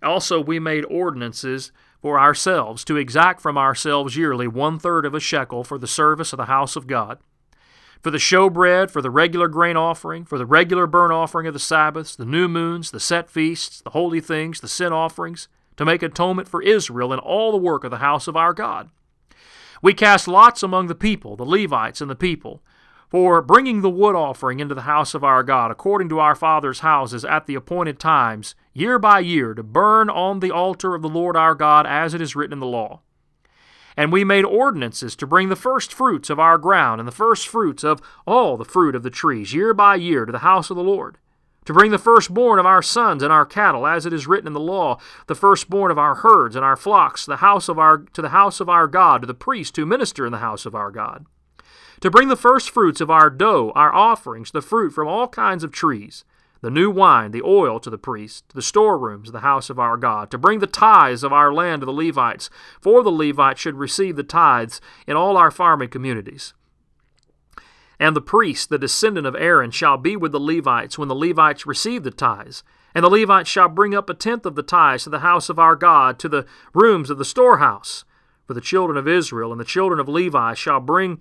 Also, 0.02 0.40
we 0.40 0.58
made 0.58 0.84
ordinances 0.86 1.72
for 2.00 2.18
ourselves, 2.18 2.84
to 2.84 2.96
exact 2.96 3.40
from 3.40 3.56
ourselves 3.56 4.16
yearly 4.16 4.48
one 4.48 4.78
third 4.78 5.06
of 5.06 5.14
a 5.14 5.20
shekel 5.20 5.62
for 5.62 5.78
the 5.78 5.86
service 5.86 6.32
of 6.32 6.36
the 6.36 6.46
house 6.46 6.74
of 6.74 6.88
God, 6.88 7.18
for 8.00 8.10
the 8.10 8.18
showbread, 8.18 8.90
for 8.90 9.00
the 9.00 9.10
regular 9.10 9.46
grain 9.46 9.76
offering, 9.76 10.24
for 10.24 10.36
the 10.36 10.46
regular 10.46 10.88
burnt 10.88 11.12
offering 11.12 11.46
of 11.46 11.54
the 11.54 11.60
Sabbaths, 11.60 12.16
the 12.16 12.24
new 12.24 12.48
moons, 12.48 12.90
the 12.90 12.98
set 12.98 13.30
feasts, 13.30 13.80
the 13.80 13.90
holy 13.90 14.20
things, 14.20 14.60
the 14.60 14.66
sin 14.66 14.92
offerings, 14.92 15.46
to 15.76 15.84
make 15.84 16.02
atonement 16.02 16.48
for 16.48 16.60
Israel 16.60 17.12
and 17.12 17.20
all 17.20 17.52
the 17.52 17.56
work 17.58 17.84
of 17.84 17.92
the 17.92 17.98
house 17.98 18.26
of 18.26 18.36
our 18.36 18.52
God. 18.52 18.90
We 19.80 19.94
cast 19.94 20.26
lots 20.26 20.62
among 20.62 20.88
the 20.88 20.94
people, 20.94 21.36
the 21.36 21.44
Levites 21.44 22.00
and 22.00 22.10
the 22.10 22.16
people, 22.16 22.62
for 23.12 23.42
bringing 23.42 23.82
the 23.82 23.90
wood 23.90 24.14
offering 24.14 24.58
into 24.58 24.74
the 24.74 24.80
house 24.80 25.12
of 25.12 25.22
our 25.22 25.42
God, 25.42 25.70
according 25.70 26.08
to 26.08 26.18
our 26.18 26.34
fathers' 26.34 26.80
houses, 26.80 27.26
at 27.26 27.44
the 27.44 27.54
appointed 27.54 27.98
times, 27.98 28.54
year 28.72 28.98
by 28.98 29.18
year, 29.18 29.52
to 29.52 29.62
burn 29.62 30.08
on 30.08 30.40
the 30.40 30.50
altar 30.50 30.94
of 30.94 31.02
the 31.02 31.10
Lord 31.10 31.36
our 31.36 31.54
God, 31.54 31.86
as 31.86 32.14
it 32.14 32.22
is 32.22 32.34
written 32.34 32.54
in 32.54 32.60
the 32.60 32.66
law. 32.66 33.02
And 33.98 34.10
we 34.10 34.24
made 34.24 34.46
ordinances 34.46 35.14
to 35.16 35.26
bring 35.26 35.50
the 35.50 35.56
first 35.56 35.92
fruits 35.92 36.30
of 36.30 36.40
our 36.40 36.56
ground, 36.56 37.02
and 37.02 37.06
the 37.06 37.12
first 37.12 37.46
fruits 37.46 37.84
of 37.84 38.00
all 38.26 38.56
the 38.56 38.64
fruit 38.64 38.94
of 38.94 39.02
the 39.02 39.10
trees, 39.10 39.52
year 39.52 39.74
by 39.74 39.96
year, 39.96 40.24
to 40.24 40.32
the 40.32 40.38
house 40.38 40.70
of 40.70 40.78
the 40.78 40.82
Lord. 40.82 41.18
To 41.66 41.74
bring 41.74 41.90
the 41.90 41.98
firstborn 41.98 42.58
of 42.58 42.64
our 42.64 42.80
sons 42.80 43.22
and 43.22 43.30
our 43.30 43.44
cattle, 43.44 43.86
as 43.86 44.06
it 44.06 44.14
is 44.14 44.26
written 44.26 44.46
in 44.46 44.54
the 44.54 44.58
law, 44.58 44.98
the 45.26 45.34
firstborn 45.34 45.90
of 45.90 45.98
our 45.98 46.14
herds 46.14 46.56
and 46.56 46.64
our 46.64 46.76
flocks, 46.76 47.26
the 47.26 47.36
house 47.36 47.68
of 47.68 47.78
our, 47.78 47.98
to 47.98 48.22
the 48.22 48.30
house 48.30 48.58
of 48.58 48.70
our 48.70 48.86
God, 48.86 49.20
to 49.20 49.26
the 49.26 49.34
priests 49.34 49.76
who 49.76 49.84
minister 49.84 50.24
in 50.24 50.32
the 50.32 50.38
house 50.38 50.64
of 50.64 50.74
our 50.74 50.90
God 50.90 51.26
to 52.02 52.10
bring 52.10 52.28
the 52.28 52.36
first 52.36 52.68
fruits 52.68 53.00
of 53.00 53.10
our 53.10 53.30
dough, 53.30 53.72
our 53.76 53.94
offerings, 53.94 54.50
the 54.50 54.60
fruit 54.60 54.90
from 54.90 55.06
all 55.06 55.28
kinds 55.28 55.62
of 55.62 55.70
trees, 55.70 56.24
the 56.60 56.70
new 56.70 56.90
wine, 56.90 57.30
the 57.30 57.42
oil 57.42 57.78
to 57.78 57.90
the 57.90 57.96
priest, 57.96 58.48
to 58.48 58.56
the 58.56 58.62
storerooms 58.62 59.28
of 59.28 59.32
the 59.32 59.40
house 59.40 59.70
of 59.70 59.78
our 59.78 59.96
God, 59.96 60.28
to 60.32 60.38
bring 60.38 60.58
the 60.58 60.66
tithes 60.66 61.22
of 61.22 61.32
our 61.32 61.52
land 61.52 61.80
to 61.80 61.86
the 61.86 61.92
Levites, 61.92 62.50
for 62.80 63.04
the 63.04 63.10
Levites 63.10 63.60
should 63.60 63.76
receive 63.76 64.16
the 64.16 64.24
tithes 64.24 64.80
in 65.06 65.16
all 65.16 65.36
our 65.36 65.52
farming 65.52 65.90
communities. 65.90 66.54
And 68.00 68.16
the 68.16 68.20
priest, 68.20 68.68
the 68.68 68.78
descendant 68.78 69.28
of 69.28 69.36
Aaron, 69.36 69.70
shall 69.70 69.96
be 69.96 70.16
with 70.16 70.32
the 70.32 70.40
Levites 70.40 70.98
when 70.98 71.06
the 71.06 71.14
Levites 71.14 71.66
receive 71.66 72.02
the 72.02 72.10
tithes. 72.10 72.64
And 72.96 73.04
the 73.04 73.10
Levites 73.10 73.48
shall 73.48 73.68
bring 73.68 73.94
up 73.94 74.10
a 74.10 74.14
tenth 74.14 74.44
of 74.44 74.56
the 74.56 74.64
tithes 74.64 75.04
to 75.04 75.10
the 75.10 75.20
house 75.20 75.48
of 75.48 75.60
our 75.60 75.76
God, 75.76 76.18
to 76.18 76.28
the 76.28 76.46
rooms 76.74 77.10
of 77.10 77.18
the 77.18 77.24
storehouse. 77.24 78.04
For 78.44 78.54
the 78.54 78.60
children 78.60 78.98
of 78.98 79.06
Israel 79.06 79.52
and 79.52 79.60
the 79.60 79.64
children 79.64 80.00
of 80.00 80.08
Levi 80.08 80.54
shall 80.54 80.80
bring 80.80 81.20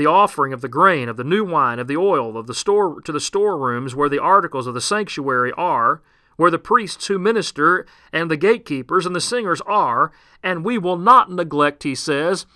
the 0.00 0.06
offering 0.06 0.54
of 0.54 0.62
the 0.62 0.68
grain, 0.68 1.10
of 1.10 1.18
the 1.18 1.24
new 1.24 1.44
wine, 1.44 1.78
of 1.78 1.86
the 1.86 1.96
oil, 1.96 2.38
of 2.38 2.46
the 2.46 2.54
store 2.54 3.02
to 3.02 3.12
the 3.12 3.20
storerooms 3.20 3.94
where 3.94 4.08
the 4.08 4.18
articles 4.18 4.66
of 4.66 4.72
the 4.72 4.80
sanctuary 4.80 5.52
are, 5.58 6.00
where 6.36 6.50
the 6.50 6.58
priests 6.58 7.06
who 7.08 7.18
minister 7.18 7.86
and 8.10 8.30
the 8.30 8.36
gatekeepers 8.36 9.04
and 9.04 9.14
the 9.14 9.20
singers 9.20 9.60
are, 9.66 10.10
and 10.42 10.64
we 10.64 10.78
will 10.78 10.96
not 10.96 11.30
neglect, 11.30 11.82
he 11.82 11.94
says, 11.94 12.46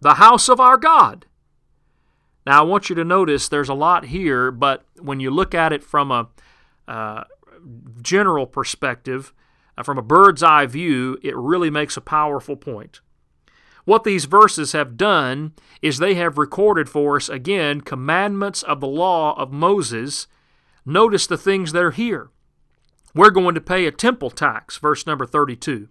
the 0.00 0.14
house 0.14 0.48
of 0.48 0.58
our 0.58 0.78
God. 0.78 1.26
Now, 2.46 2.60
I 2.60 2.64
want 2.64 2.88
you 2.88 2.94
to 2.96 3.04
notice 3.04 3.48
there's 3.48 3.68
a 3.68 3.74
lot 3.74 4.06
here, 4.06 4.50
but 4.50 4.86
when 4.98 5.20
you 5.20 5.30
look 5.30 5.54
at 5.54 5.74
it 5.74 5.84
from 5.84 6.10
a 6.10 6.28
uh, 6.88 7.24
general 8.00 8.46
perspective, 8.46 9.34
uh, 9.76 9.82
from 9.82 9.98
a 9.98 10.02
bird's 10.02 10.42
eye 10.42 10.64
view, 10.64 11.18
it 11.22 11.36
really 11.36 11.68
makes 11.68 11.98
a 11.98 12.02
powerful 12.02 12.56
point. 12.56 13.00
What 13.84 14.04
these 14.04 14.24
verses 14.24 14.72
have 14.72 14.96
done 14.96 15.52
is 15.82 15.98
they 15.98 16.14
have 16.14 16.38
recorded 16.38 16.88
for 16.88 17.16
us, 17.16 17.28
again, 17.28 17.82
commandments 17.82 18.62
of 18.62 18.80
the 18.80 18.86
law 18.86 19.38
of 19.38 19.52
Moses. 19.52 20.26
Notice 20.86 21.26
the 21.26 21.36
things 21.36 21.72
that 21.72 21.82
are 21.82 21.90
here. 21.90 22.30
We're 23.14 23.30
going 23.30 23.54
to 23.54 23.60
pay 23.60 23.86
a 23.86 23.92
temple 23.92 24.30
tax, 24.30 24.78
verse 24.78 25.06
number 25.06 25.26
32. 25.26 25.88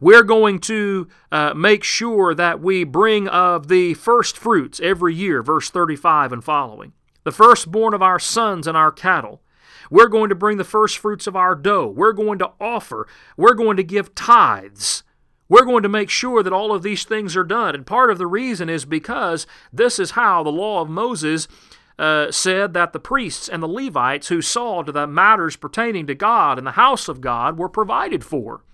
We're 0.00 0.22
going 0.22 0.60
to 0.60 1.08
uh, 1.30 1.52
make 1.54 1.84
sure 1.84 2.34
that 2.34 2.60
we 2.60 2.84
bring 2.84 3.28
of 3.28 3.68
the 3.68 3.94
first 3.94 4.38
fruits 4.38 4.80
every 4.80 5.14
year, 5.14 5.42
verse 5.42 5.68
35 5.68 6.32
and 6.32 6.42
following. 6.42 6.94
The 7.24 7.32
firstborn 7.32 7.92
of 7.92 8.00
our 8.00 8.18
sons 8.18 8.66
and 8.66 8.78
our 8.78 8.90
cattle. 8.90 9.42
We're 9.90 10.08
going 10.08 10.30
to 10.30 10.34
bring 10.34 10.56
the 10.56 10.64
first 10.64 10.96
fruits 10.96 11.26
of 11.26 11.36
our 11.36 11.54
dough. 11.54 11.86
We're 11.88 12.14
going 12.14 12.38
to 12.38 12.52
offer. 12.58 13.06
We're 13.36 13.54
going 13.54 13.76
to 13.76 13.84
give 13.84 14.14
tithes. 14.14 15.02
We're 15.50 15.64
going 15.64 15.82
to 15.82 15.88
make 15.88 16.08
sure 16.08 16.42
that 16.44 16.52
all 16.52 16.72
of 16.72 16.82
these 16.82 17.04
things 17.04 17.36
are 17.36 17.44
done. 17.44 17.74
And 17.74 17.84
part 17.84 18.10
of 18.10 18.18
the 18.18 18.26
reason 18.28 18.70
is 18.70 18.84
because 18.84 19.48
this 19.72 19.98
is 19.98 20.12
how 20.12 20.44
the 20.44 20.50
law 20.50 20.80
of 20.80 20.88
Moses 20.88 21.48
uh, 21.98 22.30
said 22.30 22.72
that 22.72 22.92
the 22.92 23.00
priests 23.00 23.48
and 23.48 23.60
the 23.60 23.68
Levites 23.68 24.28
who 24.28 24.40
saw 24.40 24.82
to 24.82 24.92
the 24.92 25.08
matters 25.08 25.56
pertaining 25.56 26.06
to 26.06 26.14
God 26.14 26.56
and 26.56 26.66
the 26.66 26.72
house 26.72 27.08
of 27.08 27.20
God 27.20 27.58
were 27.58 27.68
provided 27.68 28.24
for. 28.24 28.64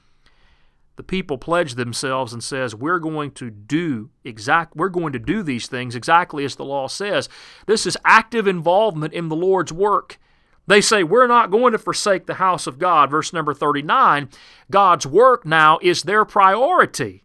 The 0.97 1.03
people 1.03 1.39
pledged 1.39 1.77
themselves 1.77 2.33
and 2.33 2.43
says, 2.45 2.75
"We're 2.75 2.99
going 2.99 3.33
to 3.33 3.51
do 3.51 4.11
exact 4.25 4.77
we're 4.77 4.89
going 4.89 5.13
to 5.13 5.19
do 5.19 5.43
these 5.43 5.67
things 5.67 5.95
exactly 5.95 6.45
as 6.45 6.57
the 6.57 6.65
law 6.65 6.89
says." 6.89 7.29
This 7.67 7.87
is 7.87 7.99
active 8.05 8.47
involvement 8.47 9.13
in 9.13 9.29
the 9.29 9.37
Lord's 9.37 9.73
work. 9.73 10.19
They 10.67 10.81
say, 10.81 11.03
We're 11.03 11.27
not 11.27 11.51
going 11.51 11.73
to 11.73 11.79
forsake 11.79 12.27
the 12.27 12.35
house 12.35 12.67
of 12.67 12.79
God. 12.79 13.11
Verse 13.11 13.33
number 13.33 13.55
39 13.55 14.29
God's 14.71 15.07
work 15.07 15.47
now 15.47 15.79
is 15.83 16.03
their 16.03 16.25
priority. 16.25 17.25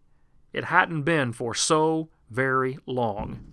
It 0.53 0.65
hadn't 0.65 1.03
been 1.03 1.33
for 1.33 1.53
so 1.53 2.09
very 2.29 2.77
long. 2.85 3.51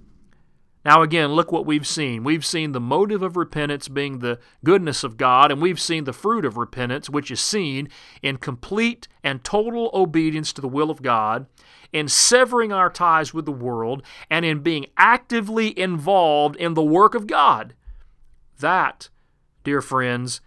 Now, 0.84 1.02
again, 1.02 1.32
look 1.32 1.52
what 1.52 1.66
we've 1.66 1.86
seen. 1.86 2.24
We've 2.24 2.46
seen 2.46 2.72
the 2.72 2.80
motive 2.80 3.22
of 3.22 3.36
repentance 3.36 3.88
being 3.88 4.20
the 4.20 4.38
goodness 4.64 5.04
of 5.04 5.16
God, 5.16 5.52
and 5.52 5.60
we've 5.60 5.80
seen 5.80 6.04
the 6.04 6.12
fruit 6.12 6.44
of 6.44 6.56
repentance, 6.56 7.10
which 7.10 7.30
is 7.30 7.40
seen 7.40 7.90
in 8.22 8.38
complete 8.38 9.06
and 9.22 9.44
total 9.44 9.90
obedience 9.92 10.52
to 10.54 10.62
the 10.62 10.68
will 10.68 10.90
of 10.90 11.02
God, 11.02 11.46
in 11.92 12.08
severing 12.08 12.72
our 12.72 12.88
ties 12.88 13.34
with 13.34 13.44
the 13.44 13.52
world, 13.52 14.02
and 14.30 14.44
in 14.44 14.60
being 14.60 14.86
actively 14.96 15.78
involved 15.78 16.56
in 16.56 16.74
the 16.74 16.82
work 16.82 17.14
of 17.14 17.26
God. 17.26 17.74
That 18.60 19.10
dear 19.68 19.82
friends, 19.82 20.40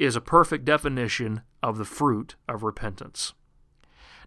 is 0.00 0.16
a 0.16 0.20
perfect 0.20 0.64
definition 0.64 1.42
of 1.62 1.78
the 1.78 1.84
fruit 1.84 2.34
of 2.48 2.64
repentance. 2.64 3.32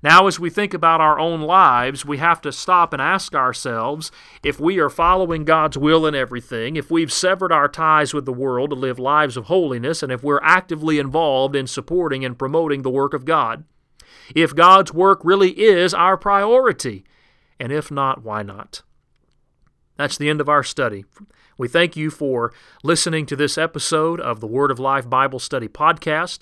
Now, 0.02 0.26
as 0.26 0.40
we 0.40 0.50
think 0.50 0.74
about 0.74 1.02
our 1.02 1.20
own 1.20 1.42
lives, 1.42 2.06
we 2.06 2.18
have 2.20 2.40
to 2.44 2.54
stop 2.54 2.94
and 2.94 3.02
ask 3.02 3.36
ourselves 3.36 4.10
if 4.42 4.58
we 4.58 4.80
are 4.80 4.90
following 4.90 5.44
God's 5.44 5.78
will 5.78 6.08
in 6.08 6.16
everything, 6.16 6.78
if 6.78 6.90
we've 6.90 7.12
severed 7.12 7.52
our 7.52 7.68
ties 7.68 8.14
with 8.14 8.24
the 8.24 8.32
world 8.32 8.70
to 8.70 8.76
live 8.78 8.98
lives 8.98 9.36
of 9.36 9.48
holiness, 9.48 10.02
and 10.02 10.14
if 10.14 10.24
we're 10.24 10.40
actively 10.44 10.98
involved 10.98 11.54
in 11.54 11.68
supporting 11.68 12.24
and 12.24 12.40
promoting 12.40 12.84
the 12.84 12.90
work 12.90 13.14
of 13.14 13.26
God. 13.26 13.66
If 14.34 14.56
God's 14.56 14.94
work 14.94 15.20
really 15.26 15.60
is 15.60 15.94
our 15.94 16.16
priority, 16.16 17.04
and 17.60 17.74
if 17.74 17.92
not, 17.92 18.24
why 18.24 18.44
not? 18.44 18.82
That's 19.98 20.18
the 20.18 20.30
end 20.30 20.40
of 20.40 20.48
our 20.48 20.64
study. 20.64 21.04
We 21.58 21.68
thank 21.68 21.96
you 21.96 22.10
for 22.10 22.54
listening 22.84 23.26
to 23.28 23.36
this 23.36 23.58
episode 23.58 24.20
of 24.20 24.40
the 24.40 24.48
Word 24.48 24.72
of 24.72 24.80
Life 24.80 25.10
Bible 25.10 25.40
Study 25.40 25.68
Podcast. 25.68 26.40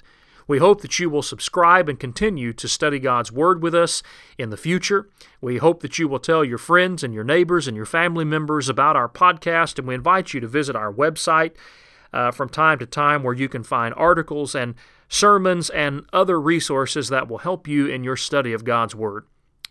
We 0.47 0.59
hope 0.59 0.81
that 0.81 0.97
you 0.97 1.09
will 1.09 1.21
subscribe 1.21 1.89
and 1.89 1.99
continue 1.99 2.53
to 2.53 2.67
study 2.67 2.99
God's 2.99 3.31
Word 3.31 3.61
with 3.61 3.75
us 3.75 4.01
in 4.37 4.49
the 4.49 4.57
future. 4.57 5.09
We 5.41 5.57
hope 5.57 5.81
that 5.81 5.99
you 5.99 6.07
will 6.07 6.19
tell 6.19 6.43
your 6.43 6.57
friends 6.57 7.03
and 7.03 7.13
your 7.13 7.23
neighbors 7.23 7.67
and 7.67 7.75
your 7.75 7.85
family 7.85 8.25
members 8.25 8.69
about 8.69 8.95
our 8.95 9.09
podcast, 9.09 9.77
and 9.77 9.87
we 9.87 9.95
invite 9.95 10.33
you 10.33 10.39
to 10.39 10.47
visit 10.47 10.75
our 10.75 10.93
website 10.93 11.51
uh, 12.13 12.31
from 12.31 12.49
time 12.49 12.79
to 12.79 12.85
time 12.85 13.21
where 13.23 13.35
you 13.35 13.49
can 13.49 13.63
find 13.63 13.93
articles 13.95 14.55
and 14.55 14.75
sermons 15.07 15.69
and 15.69 16.05
other 16.13 16.39
resources 16.39 17.09
that 17.09 17.27
will 17.27 17.39
help 17.39 17.67
you 17.67 17.87
in 17.87 18.03
your 18.03 18.17
study 18.17 18.53
of 18.53 18.63
God's 18.63 18.95
Word. 18.95 19.25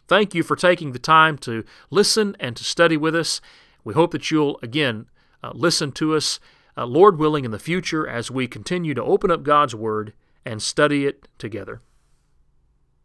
Thank 0.07 0.35
you 0.35 0.43
for 0.43 0.57
taking 0.57 0.93
the 0.93 0.99
time 0.99 1.39
to 1.39 1.65
listen 1.91 2.37
and 2.41 2.57
to 2.57 2.65
study 2.65 2.97
with 2.97 3.15
us. 3.15 3.41
We 3.85 3.95
hope 3.95 4.11
that 4.13 4.31
you'll, 4.31 4.59
again, 4.63 5.07
uh, 5.43 5.53
listen 5.55 5.93
to 5.93 6.15
us, 6.15 6.41
uh, 6.77 6.87
Lord 6.87 7.19
willing, 7.19 7.45
in 7.45 7.51
the 7.51 7.59
future 7.59 8.07
as 8.09 8.31
we 8.31 8.47
continue 8.47 8.95
to 8.95 9.03
open 9.03 9.31
up 9.31 9.43
God's 9.43 9.75
Word 9.75 10.13
and 10.45 10.63
study 10.63 11.07
it 11.07 11.29
together. 11.39 11.81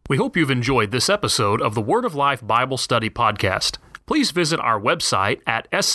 We 0.08 0.16
hope 0.18 0.36
you've 0.36 0.50
enjoyed 0.50 0.90
this 0.90 1.08
episode 1.08 1.62
of 1.62 1.74
the 1.74 1.80
Word 1.80 2.04
of 2.04 2.14
Life 2.14 2.46
Bible 2.46 2.76
Study 2.76 3.08
Podcast. 3.08 3.78
Please 4.06 4.32
visit 4.32 4.60
our 4.60 4.78
website 4.78 5.40
at 5.46 5.70
swcofc.org 5.70 5.94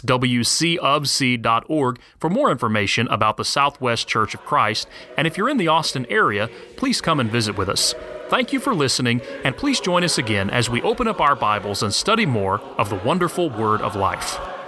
for 2.18 2.30
more 2.30 2.52
information 2.52 3.08
about 3.10 3.38
the 3.38 3.46
Southwest 3.46 4.08
Church 4.08 4.34
of 4.34 4.44
Christ. 4.46 4.88
And 5.16 5.28
if 5.28 5.38
you're 5.38 5.48
in 5.50 5.58
the 5.58 5.68
Austin 5.68 6.08
area, 6.10 6.50
please 6.76 7.02
come 7.02 7.20
and 7.20 7.30
visit 7.30 7.56
with 7.56 7.70
us. 7.70 7.94
Thank 8.30 8.52
you 8.52 8.60
for 8.60 8.74
listening, 8.74 9.22
and 9.44 9.56
please 9.56 9.80
join 9.80 10.04
us 10.04 10.18
again 10.18 10.50
as 10.50 10.70
we 10.70 10.82
open 10.82 11.08
up 11.08 11.22
our 11.22 11.36
Bibles 11.36 11.84
and 11.84 11.94
study 11.94 12.26
more 12.26 12.60
of 12.78 12.90
the 12.90 12.96
wonderful 12.96 13.50
Word 13.50 13.82
of 13.82 13.96
Life. 13.96 14.59